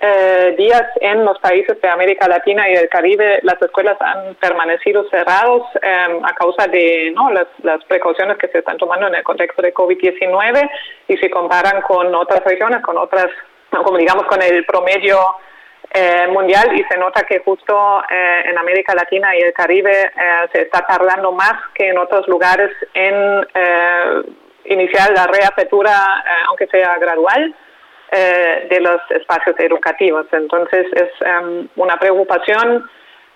[0.00, 5.06] eh, días en los países de América Latina y el Caribe las escuelas han permanecido
[5.10, 7.30] cerrados em, a causa de ¿no?
[7.30, 10.70] las, las, precauciones que se están tomando en el contexto de COVID-19
[11.08, 13.28] y si comparan con otras regiones, con otras,
[13.70, 15.18] como digamos, con el promedio
[15.92, 20.10] eh, mundial y se nota que justo eh, en América Latina y el Caribe
[20.52, 23.46] se está tardando más que en otros lugares en
[24.64, 25.90] iniciar la reapertura,
[26.24, 27.54] eh, aunque sea gradual,
[28.10, 30.26] eh, de los espacios educativos.
[30.32, 32.88] Entonces es em, una preocupación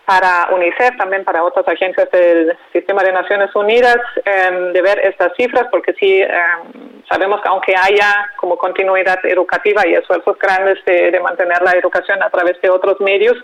[0.05, 5.33] para UNICEF, también para otras agencias del Sistema de Naciones Unidas, em, de ver estas
[5.37, 11.19] cifras, porque sí em, sabemos que aunque haya como continuidad educativa y esfuerzos grandes de
[11.21, 13.37] mantener la educación a través de otros medios,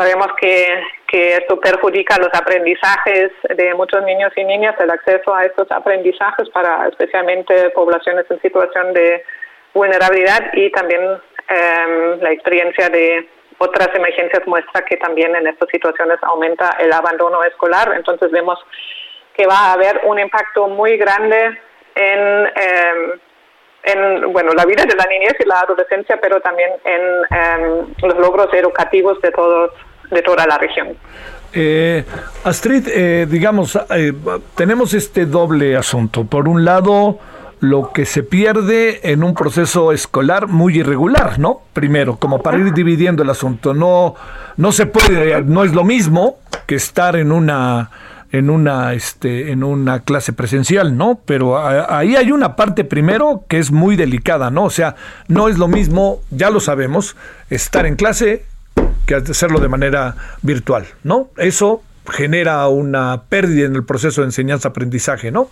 [0.00, 5.44] Sabemos que, que esto perjudica los aprendizajes de muchos niños y niñas, el acceso a
[5.44, 9.24] estos aprendizajes para especialmente poblaciones en situación de
[9.74, 11.02] vulnerabilidad y también
[11.48, 17.42] em, la experiencia de otras emergencias muestra que también en estas situaciones aumenta el abandono
[17.42, 17.92] escolar.
[17.96, 18.58] Entonces vemos
[19.34, 21.58] que va a haber un impacto muy grande
[21.96, 23.20] en, em,
[23.82, 27.02] en bueno, la vida de la niñez y la adolescencia, pero también en
[27.36, 29.72] em, los logros educativos de todos
[30.10, 30.88] de toda la región.
[31.52, 32.04] Eh,
[32.44, 34.12] Astrid, eh, digamos, eh,
[34.54, 36.24] tenemos este doble asunto.
[36.24, 37.18] Por un lado,
[37.60, 41.62] lo que se pierde en un proceso escolar muy irregular, ¿no?
[41.72, 43.74] Primero, como para ir dividiendo el asunto.
[43.74, 44.14] No,
[44.56, 47.90] no se puede, no es lo mismo que estar en una
[48.32, 51.20] en una este en una clase presencial, ¿no?
[51.26, 54.64] Pero ahí hay una parte primero que es muy delicada, ¿no?
[54.64, 54.94] O sea,
[55.26, 57.16] no es lo mismo, ya lo sabemos,
[57.50, 58.44] estar en clase
[59.10, 61.28] que hacerlo de manera virtual, ¿no?
[61.36, 65.48] Eso genera una pérdida en el proceso de enseñanza-aprendizaje, ¿no?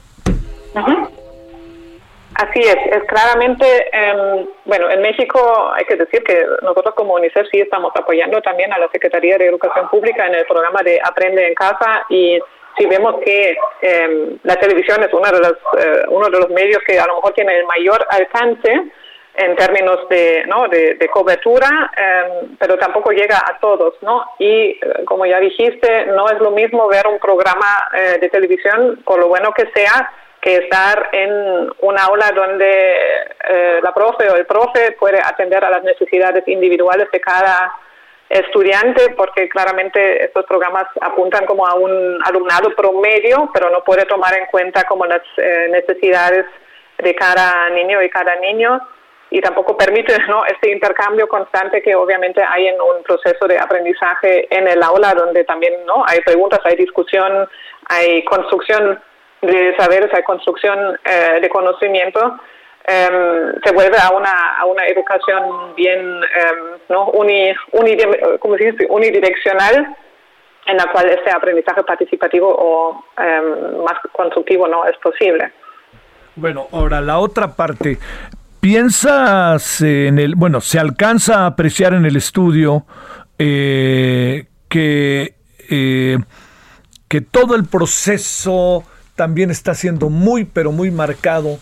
[2.35, 7.49] Así es, es claramente, em, bueno, en México hay que decir que nosotros como UNICEF
[7.51, 11.49] sí estamos apoyando también a la Secretaría de Educación Pública en el programa de Aprende
[11.49, 12.38] en Casa y
[12.79, 16.81] si vemos que em, la televisión es uno de, los, eh, uno de los medios
[16.87, 18.85] que a lo mejor tiene el mayor alcance
[19.38, 20.68] en términos de, ¿no?
[20.68, 24.24] de, cobertura, em, pero tampoco llega a todos, ¿no?
[24.38, 29.01] Y eh, como ya dijiste, no es lo mismo ver un programa eh, de televisión,
[29.05, 32.92] por lo bueno que sea, que estar en una aula donde
[33.48, 37.72] eh, la profe o el profe puede atender a las necesidades individuales de cada
[38.29, 44.37] estudiante, porque claramente estos programas apuntan como a un alumnado promedio, pero no puede tomar
[44.37, 46.44] en cuenta como las eh, necesidades
[46.98, 48.81] de cada niño y cada niño
[49.30, 50.44] y tampoco permite ¿no?
[50.46, 55.44] este intercambio constante que obviamente hay en un proceso de aprendizaje en el aula donde
[55.44, 57.48] también no hay preguntas, hay discusión,
[57.86, 58.98] hay construcción
[59.42, 62.38] de saberes, hay construcción eh, de conocimiento,
[62.84, 67.10] em, se vuelve a una, a una educación bien em, ¿no?
[67.10, 67.54] Uni,
[68.88, 69.96] unidireccional
[70.66, 75.52] en la cual este aprendizaje participativo o em, más constructivo no es posible.
[76.34, 77.98] Bueno, ahora la otra parte.
[78.61, 82.85] ¿Piensas en el, bueno, se alcanza a apreciar en el estudio
[83.38, 85.35] eh, que,
[85.71, 86.18] eh,
[87.09, 88.83] que todo el proceso
[89.14, 91.59] también está siendo muy, pero muy marcado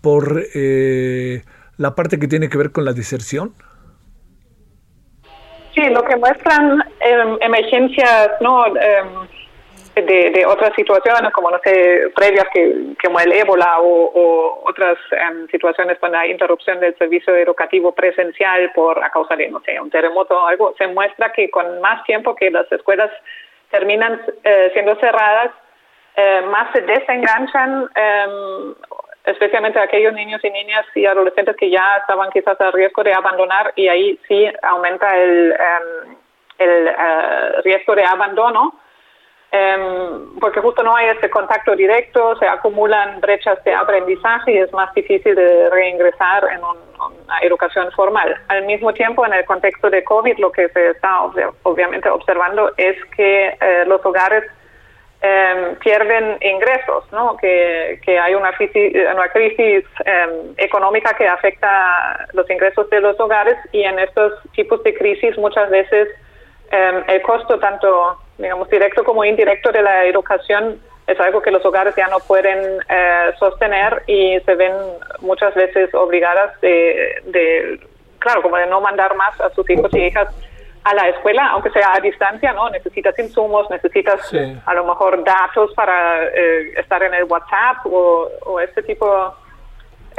[0.00, 1.44] por eh,
[1.76, 3.54] la parte que tiene que ver con la diserción?
[5.74, 8.64] Sí, lo que muestran em, emergencias no
[9.94, 15.46] em, de, otras situaciones, como no sé, previas que, como el ébola o, otras em,
[15.48, 19.90] situaciones con la interrupción del servicio educativo presencial por a causa de, no sé, un
[19.90, 23.10] terremoto o algo, se muestra que con más tiempo que las escuelas
[23.70, 25.50] terminan eh, siendo cerradas,
[26.14, 28.74] eh, más se desenganchan, em,
[29.24, 33.72] especialmente aquellos niños y niñas y adolescentes que ya estaban quizás a riesgo de abandonar
[33.76, 36.16] y ahí sí aumenta el, em,
[36.58, 38.74] el eh, riesgo de abandono.
[39.54, 44.72] Em, porque justo no hay ese contacto directo, se acumulan brechas de aprendizaje y es
[44.72, 48.34] más difícil de reingresar en una educación formal.
[48.48, 51.24] Al mismo tiempo, en el contexto de COVID, lo que se está
[51.64, 54.44] obviamente observando es que eh, los hogares
[55.24, 57.36] Em, pierden ingresos, ¿no?
[57.36, 63.20] que, que hay una crisis, una crisis em, económica que afecta los ingresos de los
[63.20, 66.08] hogares y en estos tipos de crisis muchas veces
[66.72, 71.64] em, el costo tanto digamos directo como indirecto de la educación es algo que los
[71.64, 74.72] hogares ya no pueden eh, sostener y se ven
[75.20, 77.80] muchas veces obligadas de, de,
[78.18, 80.28] claro, como de no mandar más a sus hijos y hijas
[80.84, 82.68] a la escuela, aunque sea a distancia, ¿no?
[82.70, 84.32] Necesitas insumos, necesitas
[84.66, 89.34] a lo mejor datos para eh, estar en el WhatsApp o, este tipo,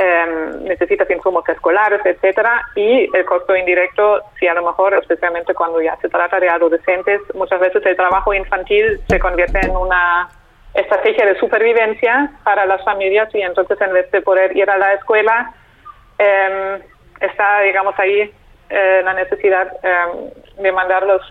[0.04, 5.82] em, necesitas insumos escolares, etcétera, y el costo indirecto, si a lo mejor, especialmente cuando
[5.82, 10.30] ya se trata de adolescentes, muchas veces el trabajo infantil se convierte en una
[10.74, 14.94] estrategia de supervivencia para las familias y entonces en vez de poder ir a la
[14.94, 15.54] escuela,
[16.18, 16.82] em,
[17.22, 18.30] está, digamos, ahí
[18.70, 21.22] eh, la necesidad em, de mandar los,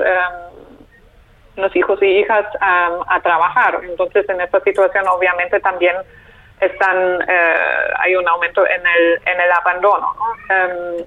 [1.57, 3.81] los hijos y hijas a trabajar.
[3.83, 5.97] Entonces, en esta situación, obviamente, también
[6.63, 7.55] están eh,
[7.99, 10.15] hay un aumento en el, en el abandono.
[10.49, 11.05] Em,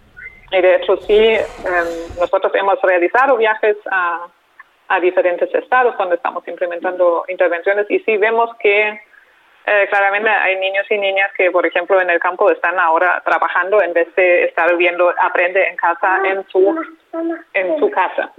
[0.52, 1.38] y de hecho, sí,
[2.20, 4.28] nosotros hemos realizado viajes a,
[4.88, 9.00] a diferentes estados donde estamos implementando intervenciones y sí vemos que
[9.68, 13.82] eh, claramente hay niños y niñas que, por ejemplo, en el campo están ahora trabajando
[13.82, 16.76] en vez de estar viendo, aprende en casa, en su,
[17.52, 18.32] en su casa.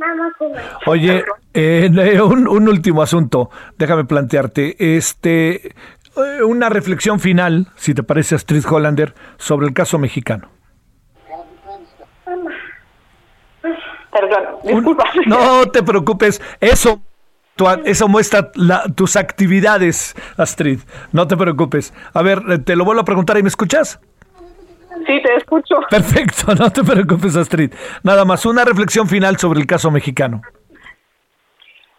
[0.87, 1.91] Oye, eh,
[2.23, 5.71] un, un, último asunto, déjame plantearte, este, eh,
[6.45, 10.49] una reflexión final, si te parece, Astrid Hollander, sobre el caso mexicano.
[14.11, 15.05] Perdón, disculpa.
[15.27, 17.03] no te preocupes, eso
[17.85, 18.51] eso muestra
[18.95, 20.81] tus actividades, Astrid.
[21.13, 21.95] No te preocupes.
[22.13, 23.99] A ver, eh, te lo vuelvo a preguntar y me escuchas.
[25.07, 25.77] Sí, te escucho.
[25.91, 27.73] Perfecto, no te preocupes, Astrid.
[28.03, 30.43] Nada más, una reflexión final sobre el caso mexicano.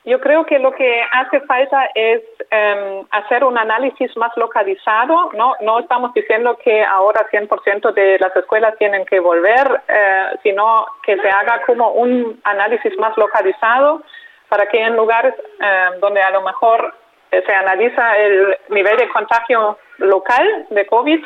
[0.07, 5.31] Yo creo que lo que hace falta es em, hacer un análisis más localizado.
[5.33, 10.85] No, no estamos diciendo que ahora 100% de las escuelas tienen que volver, eh, sino
[11.03, 14.01] que se haga como un análisis más localizado
[14.47, 16.93] para que en lugares em, donde a lo mejor
[17.31, 21.21] eh, se analiza el nivel de contagio local de COVID,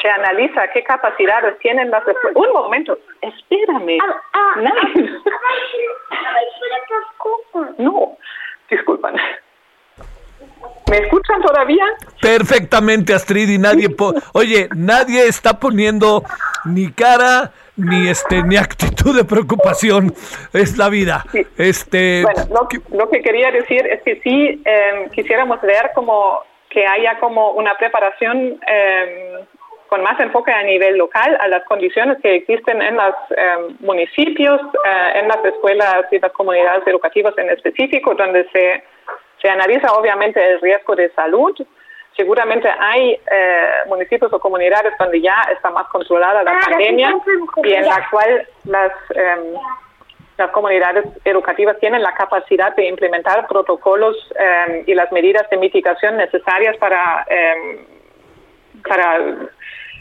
[0.00, 2.04] se analiza qué capacidades tienen las.
[2.34, 3.98] Un momento, espérame.
[7.78, 8.16] No,
[8.70, 9.16] disculpan.
[10.90, 11.84] ¿Me escuchan todavía?
[12.20, 13.88] Perfectamente, Astrid, y nadie...
[14.32, 16.22] Oye, nadie está poniendo
[16.64, 20.12] ni cara ni este ni actitud de preocupación
[20.52, 21.24] es la vida
[21.56, 27.20] este bueno lo, que quería decir es que sí em, quisiéramos ver como que haya
[27.20, 29.44] como una preparación eh,
[29.88, 34.60] con más enfoque a nivel local a las condiciones que existen en los em, municipios,
[34.60, 38.84] eh, en las escuelas y las comunidades educativas en específico, donde se,
[39.40, 41.56] se analiza obviamente el riesgo de salud.
[42.16, 47.14] Seguramente hay eh, municipios o comunidades donde ya está más controlada la pandemia
[47.64, 49.54] y en la cual las, em,
[50.36, 56.18] las comunidades educativas tienen la capacidad de implementar protocolos em, y las medidas de mitigación
[56.18, 57.24] necesarias para
[58.86, 59.18] para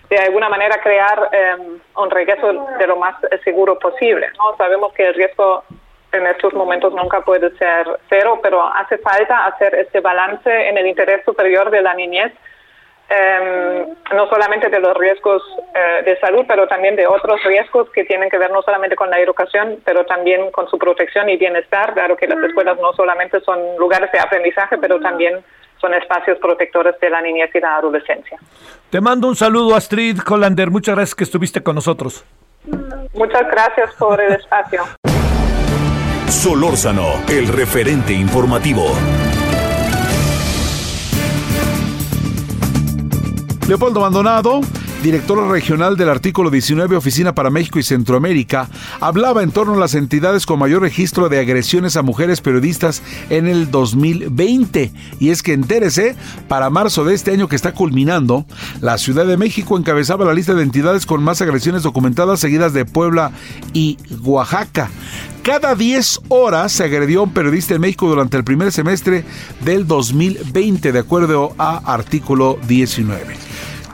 [0.09, 4.29] de alguna manera crear em, un regreso de lo más seguro posible.
[4.37, 4.55] ¿no?
[4.57, 5.63] Sabemos que el riesgo
[6.11, 10.87] en estos momentos nunca puede ser cero, pero hace falta hacer este balance en el
[10.87, 12.31] interés superior de la niñez,
[13.09, 15.43] em, no solamente de los riesgos
[15.75, 19.09] eh, de salud, pero también de otros riesgos que tienen que ver no solamente con
[19.09, 21.93] la educación, pero también con su protección y bienestar.
[21.93, 25.43] Claro que las escuelas no solamente son lugares de aprendizaje, pero también
[25.79, 28.37] son espacios protectores de la niñez y la adolescencia.
[28.89, 30.71] Te mando un saludo, Astrid Hollander.
[30.71, 32.23] Muchas gracias que estuviste con nosotros.
[33.13, 34.83] Muchas gracias por el espacio.
[36.27, 38.85] Solórzano, el referente informativo.
[43.67, 44.61] Leopoldo Maldonado
[45.07, 48.67] directora regional del artículo 19 Oficina para México y Centroamérica,
[48.99, 53.47] hablaba en torno a las entidades con mayor registro de agresiones a mujeres periodistas en
[53.47, 54.91] el 2020.
[55.21, 56.17] Y es que entérese,
[56.49, 58.45] para marzo de este año que está culminando,
[58.81, 62.83] la Ciudad de México encabezaba la lista de entidades con más agresiones documentadas seguidas de
[62.83, 63.31] Puebla
[63.71, 64.89] y Oaxaca.
[65.41, 69.23] Cada 10 horas se agredió a un periodista en México durante el primer semestre
[69.61, 73.37] del 2020, de acuerdo a artículo 19.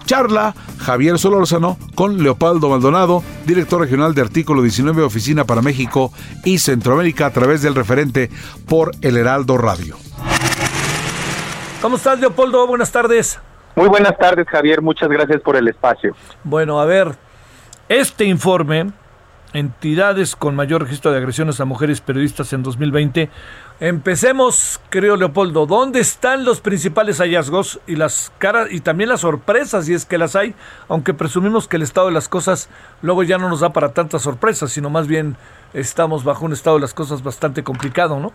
[0.05, 6.11] Charla Javier Solórzano con Leopoldo Maldonado, director regional de Artículo 19 Oficina para México
[6.43, 8.29] y Centroamérica a través del referente
[8.67, 9.97] por El Heraldo Radio.
[11.81, 12.65] ¿Cómo estás, Leopoldo?
[12.67, 13.39] Buenas tardes.
[13.75, 14.81] Muy buenas tardes, Javier.
[14.81, 16.15] Muchas gracias por el espacio.
[16.43, 17.15] Bueno, a ver,
[17.89, 18.91] este informe,
[19.53, 23.29] entidades con mayor registro de agresiones a mujeres periodistas en 2020,
[23.84, 29.88] Empecemos, creo Leopoldo, ¿dónde están los principales hallazgos y las caras y también las sorpresas,
[29.88, 30.55] si es que las hay?
[30.88, 32.69] Aunque presumimos que el estado de las cosas
[33.01, 35.36] luego ya no nos da para tantas sorpresas, sino más bien
[35.73, 38.31] estamos bajo un estado de las cosas bastante complicado, ¿no?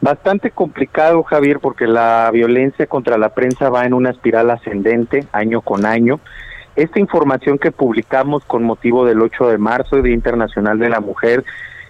[0.00, 5.60] Bastante complicado, Javier, porque la violencia contra la prensa va en una espiral ascendente año
[5.60, 6.18] con año.
[6.76, 11.44] Esta información que publicamos con motivo del 8 de marzo, Día Internacional de la Mujer,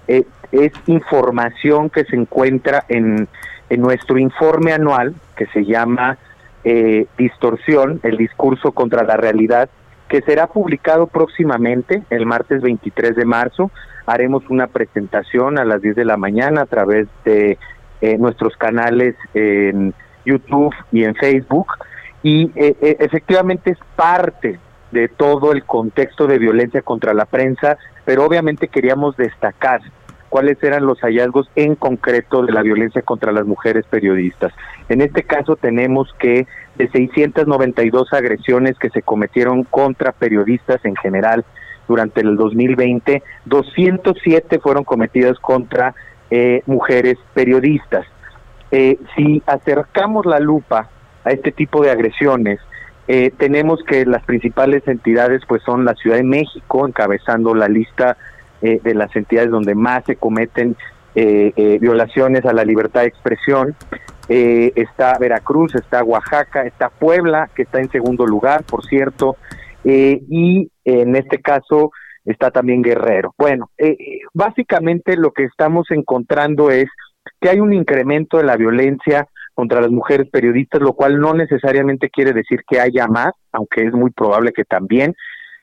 [0.08, 3.28] eh, es información que se encuentra en,
[3.68, 6.18] en nuestro informe anual que se llama
[6.64, 9.70] eh, Distorsión, el discurso contra la realidad,
[10.08, 13.70] que será publicado próximamente, el martes 23 de marzo.
[14.06, 17.58] Haremos una presentación a las 10 de la mañana a través de
[18.00, 19.94] eh, nuestros canales en
[20.24, 21.68] YouTube y en Facebook.
[22.22, 24.58] Y eh, efectivamente es parte
[24.90, 29.80] de todo el contexto de violencia contra la prensa, pero obviamente queríamos destacar
[30.30, 34.52] cuáles eran los hallazgos en concreto de la violencia contra las mujeres periodistas.
[34.88, 41.44] En este caso tenemos que de 692 agresiones que se cometieron contra periodistas en general
[41.88, 45.94] durante el 2020, 207 fueron cometidas contra
[46.30, 48.06] eh, mujeres periodistas.
[48.70, 50.88] Eh, si acercamos la lupa
[51.24, 52.60] a este tipo de agresiones,
[53.08, 58.16] eh, tenemos que las principales entidades pues son la Ciudad de México encabezando la lista
[58.62, 60.76] eh, de las entidades donde más se cometen
[61.14, 63.74] eh, eh, violaciones a la libertad de expresión.
[64.28, 69.36] está Veracruz, está Oaxaca, está Puebla, que está en segundo lugar, por cierto,
[69.82, 71.90] y en este caso
[72.24, 73.34] está también Guerrero.
[73.36, 73.70] Bueno,
[74.32, 76.86] básicamente lo que estamos encontrando es
[77.40, 82.08] que hay un incremento de la violencia contra las mujeres periodistas, lo cual no necesariamente
[82.08, 85.14] quiere decir que haya más, aunque es muy probable que también,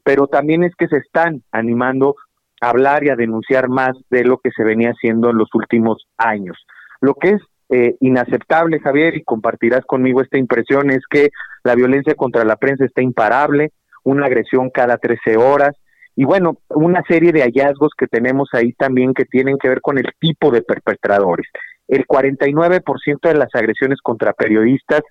[0.04, 2.16] pero también es que se están animando
[2.62, 6.58] hablar y a denunciar más de lo que se venía haciendo en los últimos años.
[7.02, 11.30] Lo que es eh, inaceptable, Javier, y compartirás conmigo esta impresión, es que
[11.64, 13.72] la violencia contra la prensa está imparable,
[14.04, 15.76] una agresión cada 13 horas,
[16.16, 20.00] y bueno, una serie de hallazgos que tenemos ahí también que tienen que ver con
[20.00, 21.46] el tipo de perpetradores.
[21.88, 25.02] El 49% de las agresiones contra periodistas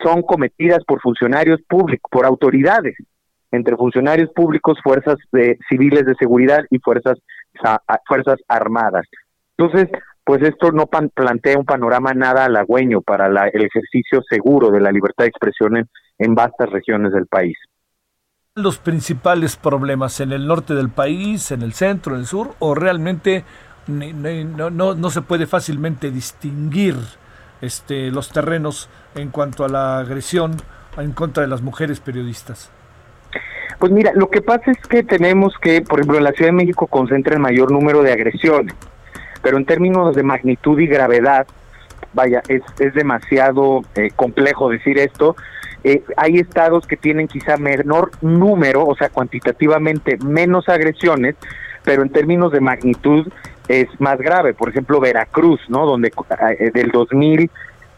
[0.00, 2.96] son cometidas por funcionarios públicos, por autoridades,
[3.50, 7.18] entre funcionarios públicos, fuerzas de, civiles de seguridad y fuerzas,
[8.48, 9.06] armadas.
[9.56, 9.88] Entonces,
[10.24, 15.24] pues esto no plantea un panorama nada halagüeño para el ejercicio seguro de la libertad
[15.24, 15.88] de expresión
[16.18, 17.56] en, vastas regiones del país
[18.54, 22.74] los principales problemas en el norte del país, en el centro, en el sur, o
[22.74, 23.44] realmente
[23.86, 26.96] no se puede fácilmente distinguir
[27.60, 30.56] este, los terrenos en cuanto a la agresión
[30.96, 32.70] en contra de las mujeres periodistas?
[33.78, 36.86] Pues mira, lo que pasa es que tenemos que, por ejemplo, la Ciudad de México
[36.86, 38.74] concentra el mayor número de agresiones,
[39.42, 41.46] pero en términos de magnitud y gravedad,
[42.12, 45.36] vaya, es, es demasiado eh, complejo decir esto,
[45.84, 51.36] eh, hay estados que tienen quizá menor número, o sea, cuantitativamente menos agresiones,
[51.84, 53.28] pero en términos de magnitud
[53.68, 54.54] es más grave.
[54.54, 55.86] Por ejemplo, Veracruz, ¿no?
[55.86, 56.08] Donde
[56.58, 57.50] eh, del 2000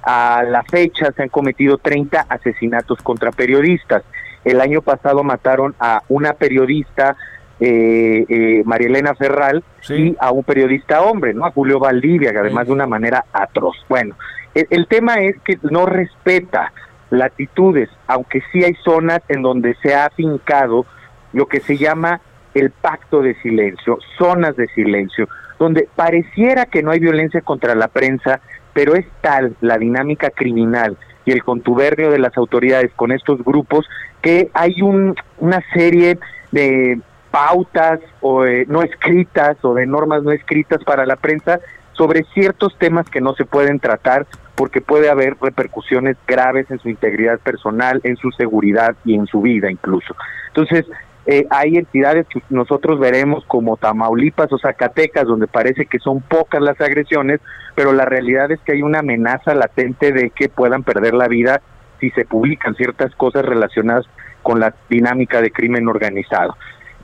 [0.02, 4.02] a la fecha se han cometido 30 asesinatos contra periodistas.
[4.44, 7.16] El año pasado mataron a una periodista,
[7.60, 11.44] eh, eh María Elena Ferral, y a un periodista hombre, ¿no?
[11.44, 13.76] A Julio Valdivia, que además de una manera atroz.
[13.88, 14.14] Bueno,
[14.54, 16.72] el tema es que no respeta
[17.10, 20.86] latitudes, aunque sí hay zonas en donde se ha afincado
[21.32, 22.20] lo que se llama
[22.54, 25.28] el pacto de silencio, zonas de silencio,
[25.58, 28.40] donde pareciera que no hay violencia contra la prensa,
[28.72, 30.96] pero es tal la dinámica criminal
[31.30, 33.86] el contubernio de las autoridades con estos grupos
[34.22, 36.18] que hay un, una serie
[36.52, 37.00] de
[37.30, 41.60] pautas o no escritas o de normas no escritas para la prensa
[41.92, 46.88] sobre ciertos temas que no se pueden tratar porque puede haber repercusiones graves en su
[46.88, 50.14] integridad personal, en su seguridad y en su vida incluso.
[50.48, 50.86] Entonces,
[51.32, 56.60] eh, hay entidades que nosotros veremos como Tamaulipas o Zacatecas, donde parece que son pocas
[56.60, 57.40] las agresiones,
[57.76, 61.62] pero la realidad es que hay una amenaza latente de que puedan perder la vida
[62.00, 64.06] si se publican ciertas cosas relacionadas
[64.42, 66.56] con la dinámica de crimen organizado.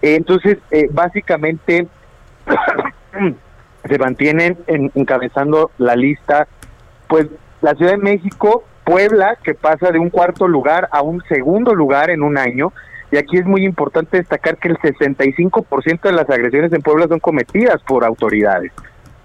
[0.02, 1.86] entonces, eh, básicamente,
[3.88, 6.48] se mantienen encabezando la lista,
[7.06, 7.28] pues
[7.60, 12.10] la Ciudad de México, Puebla, que pasa de un cuarto lugar a un segundo lugar
[12.10, 12.72] en un año.
[13.10, 17.20] Y aquí es muy importante destacar que el 65% de las agresiones en Puebla son
[17.20, 18.72] cometidas por autoridades.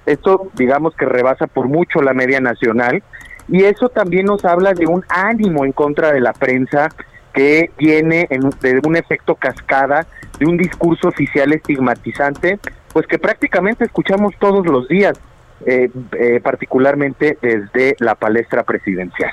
[0.05, 3.03] Esto, digamos que rebasa por mucho la media nacional.
[3.47, 6.89] Y eso también nos habla de un ánimo en contra de la prensa
[7.33, 10.05] que viene en, de un efecto cascada,
[10.39, 12.59] de un discurso oficial estigmatizante,
[12.93, 15.19] pues que prácticamente escuchamos todos los días.
[15.63, 19.31] Eh, eh, particularmente desde la palestra presidencial.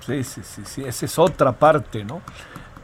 [0.00, 2.22] Sí, sí, sí, sí, esa es otra parte, ¿no?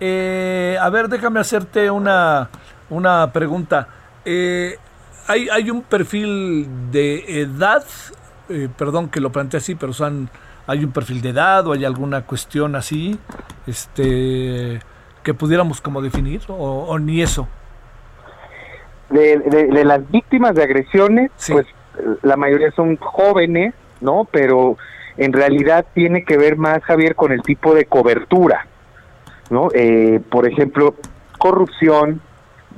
[0.01, 2.51] Eh, a ver, déjame hacerte una,
[2.90, 3.88] una pregunta.
[4.24, 7.84] hay, hay un perfil de edad,
[8.76, 10.28] perdón que lo plantee así, pero son,
[10.66, 13.18] hay un perfil de edad o hay alguna cuestión así,
[13.66, 14.80] este,
[15.22, 17.49] que pudiéramos como definir o, ni eso.
[19.11, 21.66] De, las víctimas de agresiones, pues
[22.22, 24.26] la mayoría son jóvenes, ¿no?
[24.30, 24.76] Pero
[25.16, 28.66] en realidad tiene que ver más, Javier, con el tipo de cobertura,
[29.51, 29.68] ¿no?
[29.74, 30.94] Eh, por ejemplo,
[31.38, 32.20] corrupción,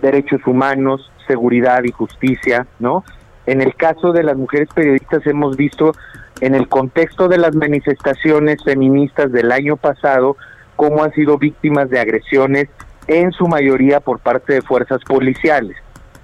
[0.00, 3.04] derechos humanos, seguridad y justicia, ¿no?
[3.46, 5.92] En el caso de las mujeres periodistas hemos visto
[6.40, 10.36] en el contexto de las manifestaciones feministas del año pasado
[10.76, 12.68] cómo han sido víctimas de agresiones
[13.08, 15.76] en su mayoría por parte de fuerzas policiales.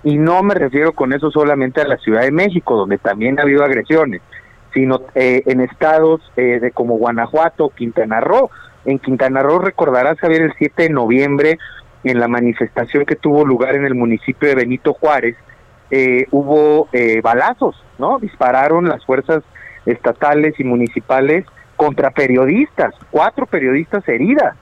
[0.05, 3.43] Y no me refiero con eso solamente a la Ciudad de México, donde también ha
[3.43, 4.21] habido agresiones,
[4.73, 8.51] sino eh, en estados eh, de como Guanajuato, Quintana Roo.
[8.85, 11.59] En Quintana Roo recordarás, Javier, el 7 de noviembre,
[12.05, 15.37] en la manifestación que tuvo lugar en el municipio de Benito Juárez,
[15.91, 16.89] eh, hubo
[17.23, 18.19] balazos, ¿no?
[18.19, 19.43] Dispararon las fuerzas
[19.87, 24.55] estatales y municipales contra periodistas, cuatro periodistas heridas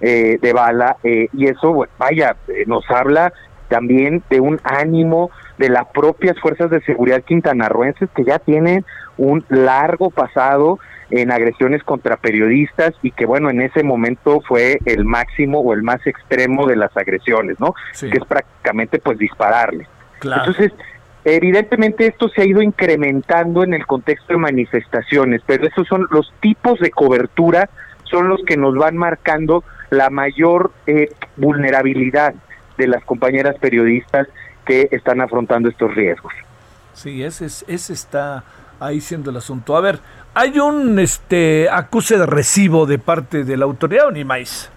[0.00, 3.32] de bala, y eso, vaya, nos habla
[3.68, 8.84] también de un ánimo de las propias fuerzas de seguridad quintanarroenses que ya tienen
[9.16, 10.78] un largo pasado
[11.10, 15.82] en agresiones contra periodistas y que bueno, en ese momento fue el máximo o el
[15.82, 17.74] más extremo de las agresiones, ¿no?
[17.98, 19.86] Que es prácticamente pues dispararle.
[20.22, 20.72] Entonces,
[21.24, 26.32] evidentemente esto se ha ido incrementando en el contexto de manifestaciones, pero esos son los
[26.40, 27.70] tipos de cobertura
[28.04, 32.34] son los que nos van marcando la mayor eh, vulnerabilidad
[32.76, 34.28] de las compañeras periodistas
[34.64, 36.32] que están afrontando estos riesgos.
[36.94, 38.44] Sí, ese, es, ese está
[38.80, 39.76] ahí siendo el asunto.
[39.76, 40.00] A ver,
[40.38, 44.70] hay un este acuse de recibo de parte de la autoridad o ni más.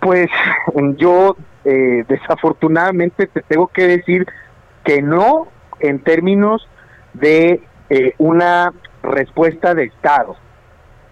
[0.00, 0.28] Pues
[0.96, 4.26] yo eh, desafortunadamente te tengo que decir
[4.82, 5.48] que no
[5.80, 6.66] en términos
[7.12, 7.60] de
[7.90, 8.72] eh, una
[9.02, 10.36] respuesta de Estado.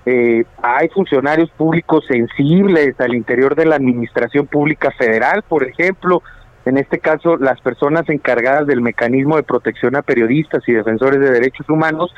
[0.07, 6.23] Eh, hay funcionarios públicos sensibles al interior de la Administración Pública Federal, por ejemplo,
[6.65, 11.31] en este caso las personas encargadas del mecanismo de protección a periodistas y defensores de
[11.31, 12.15] derechos humanos,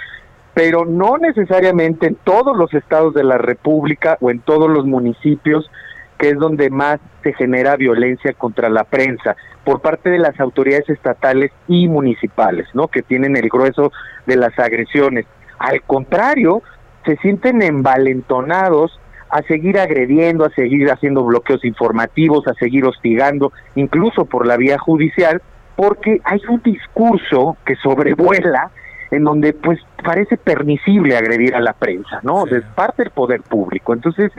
[0.56, 5.70] pero no necesariamente en todos los estados de la República o en todos los municipios
[6.18, 10.88] que es donde más se genera violencia contra la prensa por parte de las autoridades
[10.88, 12.88] estatales y municipales, ¿no?
[12.88, 13.92] Que tienen el grueso
[14.24, 15.26] de las agresiones.
[15.58, 16.62] Al contrario,
[17.04, 18.98] se sienten envalentonados
[19.28, 24.78] a seguir agrediendo, a seguir haciendo bloqueos informativos, a seguir hostigando, incluso por la vía
[24.78, 25.42] judicial,
[25.76, 28.70] porque hay un discurso que sobrevuela
[29.10, 32.44] en donde pues parece permisible agredir a la prensa, ¿no?
[32.46, 33.92] De parte del poder público.
[33.92, 34.32] Entonces,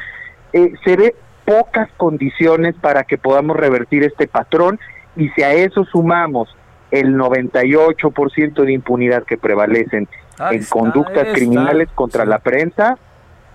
[0.53, 1.15] eh, se ve
[1.45, 4.80] pocas condiciones para que podamos revertir este patrón
[5.15, 6.53] y si a eso sumamos
[6.91, 10.07] el 98% de impunidad que prevalecen
[10.51, 12.97] en conductas criminales contra la prensa,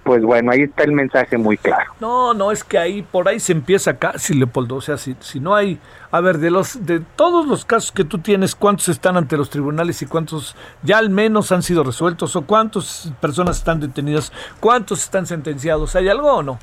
[0.05, 1.93] pues bueno, ahí está el mensaje muy claro.
[2.01, 4.77] No, no, es que ahí, por ahí se empieza casi, Leopoldo.
[4.77, 5.79] O sea, si, si no hay,
[6.11, 9.49] a ver, de los, de todos los casos que tú tienes, ¿cuántos están ante los
[9.49, 12.35] tribunales y cuántos ya al menos han sido resueltos?
[12.35, 14.33] ¿O cuántas personas están detenidas?
[14.59, 15.95] ¿Cuántos están sentenciados?
[15.95, 16.59] ¿Hay algo o no?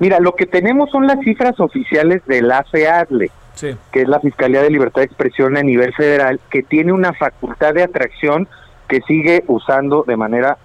[0.00, 4.62] Mira, lo que tenemos son las cifras oficiales de la FEADLE, que es la Fiscalía
[4.62, 8.48] de Libertad de Expresión a nivel federal, que tiene una facultad de atracción
[8.88, 10.56] que sigue usando de manera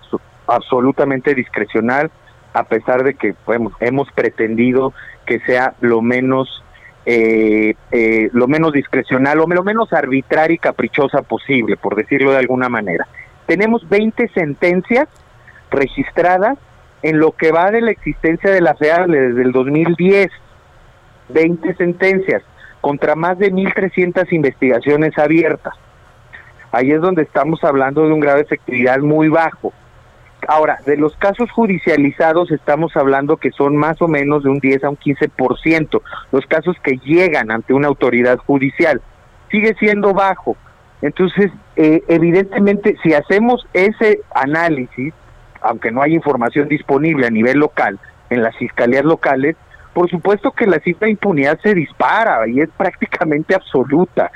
[0.47, 2.11] absolutamente discrecional,
[2.53, 3.35] a pesar de que
[3.79, 4.93] hemos pretendido
[5.25, 6.63] que sea lo menos
[7.05, 12.37] eh, eh, lo menos discrecional o lo menos arbitraria y caprichosa posible, por decirlo de
[12.37, 13.07] alguna manera.
[13.45, 15.09] Tenemos 20 sentencias
[15.69, 16.57] registradas
[17.01, 20.31] en lo que va de la existencia de la FEADLE desde el 2010,
[21.29, 22.41] 20 sentencias
[22.79, 25.73] contra más de 1.300 investigaciones abiertas.
[26.71, 29.73] Ahí es donde estamos hablando de un grado de efectividad muy bajo.
[30.47, 34.83] Ahora, de los casos judicializados estamos hablando que son más o menos de un 10
[34.83, 39.01] a un 15%, los casos que llegan ante una autoridad judicial.
[39.49, 40.57] Sigue siendo bajo.
[41.01, 45.13] Entonces, eh, evidentemente, si hacemos ese análisis,
[45.61, 49.55] aunque no hay información disponible a nivel local, en las fiscalías locales,
[49.93, 54.31] por supuesto que la cifra de impunidad se dispara y es prácticamente absoluta.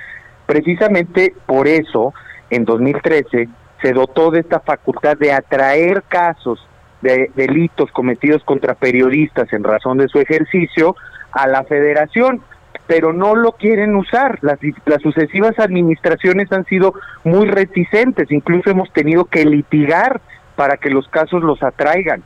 [0.45, 2.13] Precisamente por eso,
[2.49, 3.49] en 2013,
[3.81, 6.65] se dotó de esta facultad de atraer casos
[7.01, 10.95] de delitos cometidos contra periodistas en razón de su ejercicio
[11.31, 12.41] a la federación,
[12.87, 14.39] pero no lo quieren usar.
[14.41, 20.21] Las, las sucesivas administraciones han sido muy reticentes, incluso hemos tenido que litigar
[20.55, 22.23] para que los casos los atraigan.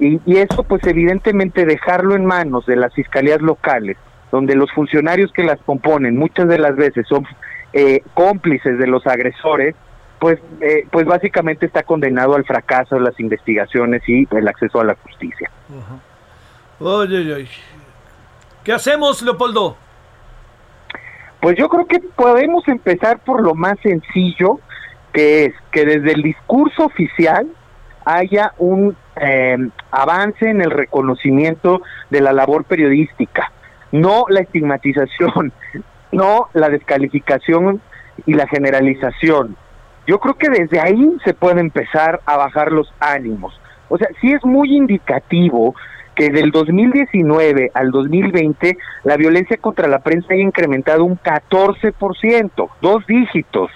[0.00, 3.96] Y, eso pues evidentemente dejarlo en manos de las fiscalías locales,
[4.32, 7.24] donde los funcionarios que las componen muchas de las veces son
[7.72, 9.76] eh, cómplices de los agresores,
[10.18, 14.84] pues, eh, pues básicamente está condenado al fracaso de las investigaciones y el acceso a
[14.84, 15.50] la justicia.
[16.80, 17.46] Oye,
[18.64, 19.76] ¿Qué hacemos, Leopoldo?
[21.40, 24.60] Pues yo creo que podemos empezar por lo más sencillo,
[25.12, 27.46] que es que desde el discurso oficial
[28.06, 29.58] haya un eh,
[29.90, 33.52] avance en el reconocimiento de la labor periodística,
[33.92, 35.52] no la estigmatización,
[36.12, 37.82] no la descalificación
[38.24, 39.56] y la generalización.
[40.06, 43.58] Yo creo que desde ahí se puede empezar a bajar los ánimos.
[43.88, 45.74] O sea, sí es muy indicativo
[46.14, 53.06] que del 2019 al 2020 la violencia contra la prensa haya incrementado un 14%, dos
[53.06, 53.70] dígitos.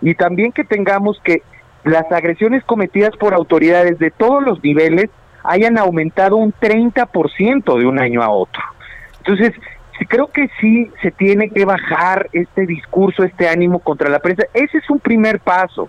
[0.00, 1.42] Y también que tengamos que
[1.84, 5.10] las agresiones cometidas por autoridades de todos los niveles
[5.44, 8.62] hayan aumentado un 30% de un año a otro.
[9.18, 9.52] Entonces,
[10.06, 14.44] creo que sí se tiene que bajar este discurso, este ánimo contra la prensa.
[14.54, 15.88] Ese es un primer paso.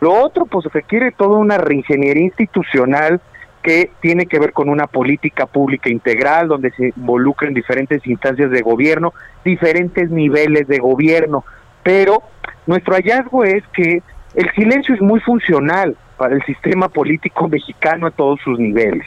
[0.00, 3.20] Lo otro, pues requiere toda una reingeniería institucional
[3.62, 8.62] que tiene que ver con una política pública integral, donde se involucren diferentes instancias de
[8.62, 9.12] gobierno,
[9.44, 11.44] diferentes niveles de gobierno.
[11.82, 12.22] Pero
[12.66, 14.02] nuestro hallazgo es que
[14.34, 19.06] el silencio es muy funcional para el sistema político mexicano a todos sus niveles.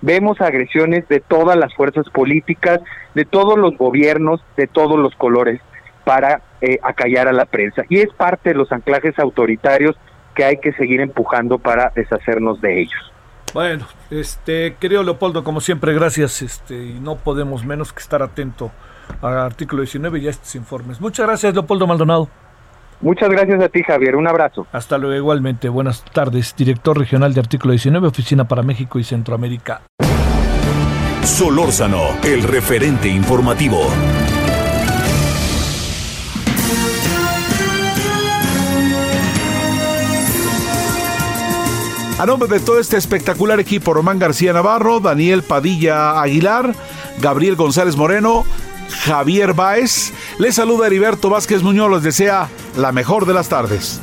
[0.00, 2.80] Vemos agresiones de todas las fuerzas políticas,
[3.14, 5.60] de todos los gobiernos, de todos los colores,
[6.04, 7.82] para eh, acallar a la prensa.
[7.88, 9.96] Y es parte de los anclajes autoritarios
[10.34, 13.12] que hay que seguir empujando para deshacernos de ellos.
[13.54, 16.42] Bueno, este, querido Leopoldo, como siempre, gracias.
[16.42, 18.70] Este, y no podemos menos que estar atento
[19.20, 21.00] al artículo 19 y a estos informes.
[21.00, 22.28] Muchas gracias, Leopoldo Maldonado.
[23.00, 24.16] Muchas gracias a ti, Javier.
[24.16, 24.66] Un abrazo.
[24.72, 25.68] Hasta luego, igualmente.
[25.68, 26.54] Buenas tardes.
[26.56, 29.82] Director regional de Artículo 19, Oficina para México y Centroamérica.
[31.22, 33.80] Solórzano, el referente informativo.
[42.18, 46.74] A nombre de todo este espectacular equipo, Román García Navarro, Daniel Padilla Aguilar,
[47.20, 48.44] Gabriel González Moreno,
[48.90, 54.00] Javier Báez, les saluda Heriberto Vázquez Muñoz, les desea la mejor de las tardes.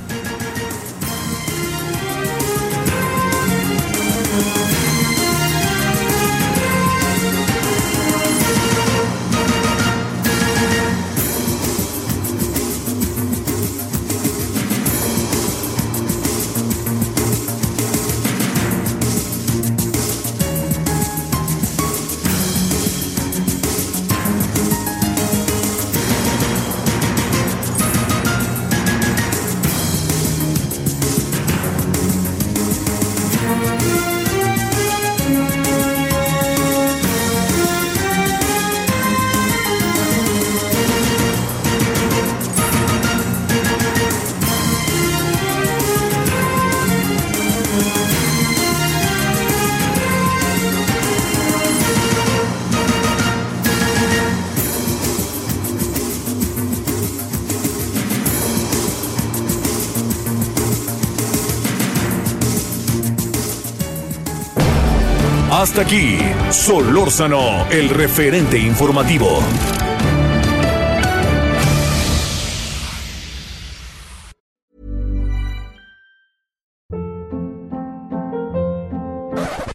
[65.75, 66.17] Hasta aquí,
[66.51, 69.41] Solórzano, el referente informativo.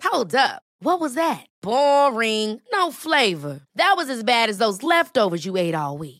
[0.03, 0.63] Hold up.
[0.83, 1.45] What was that?
[1.61, 2.63] Boring.
[2.73, 3.61] No flavor.
[3.75, 6.20] That was as bad as those leftovers you ate all week.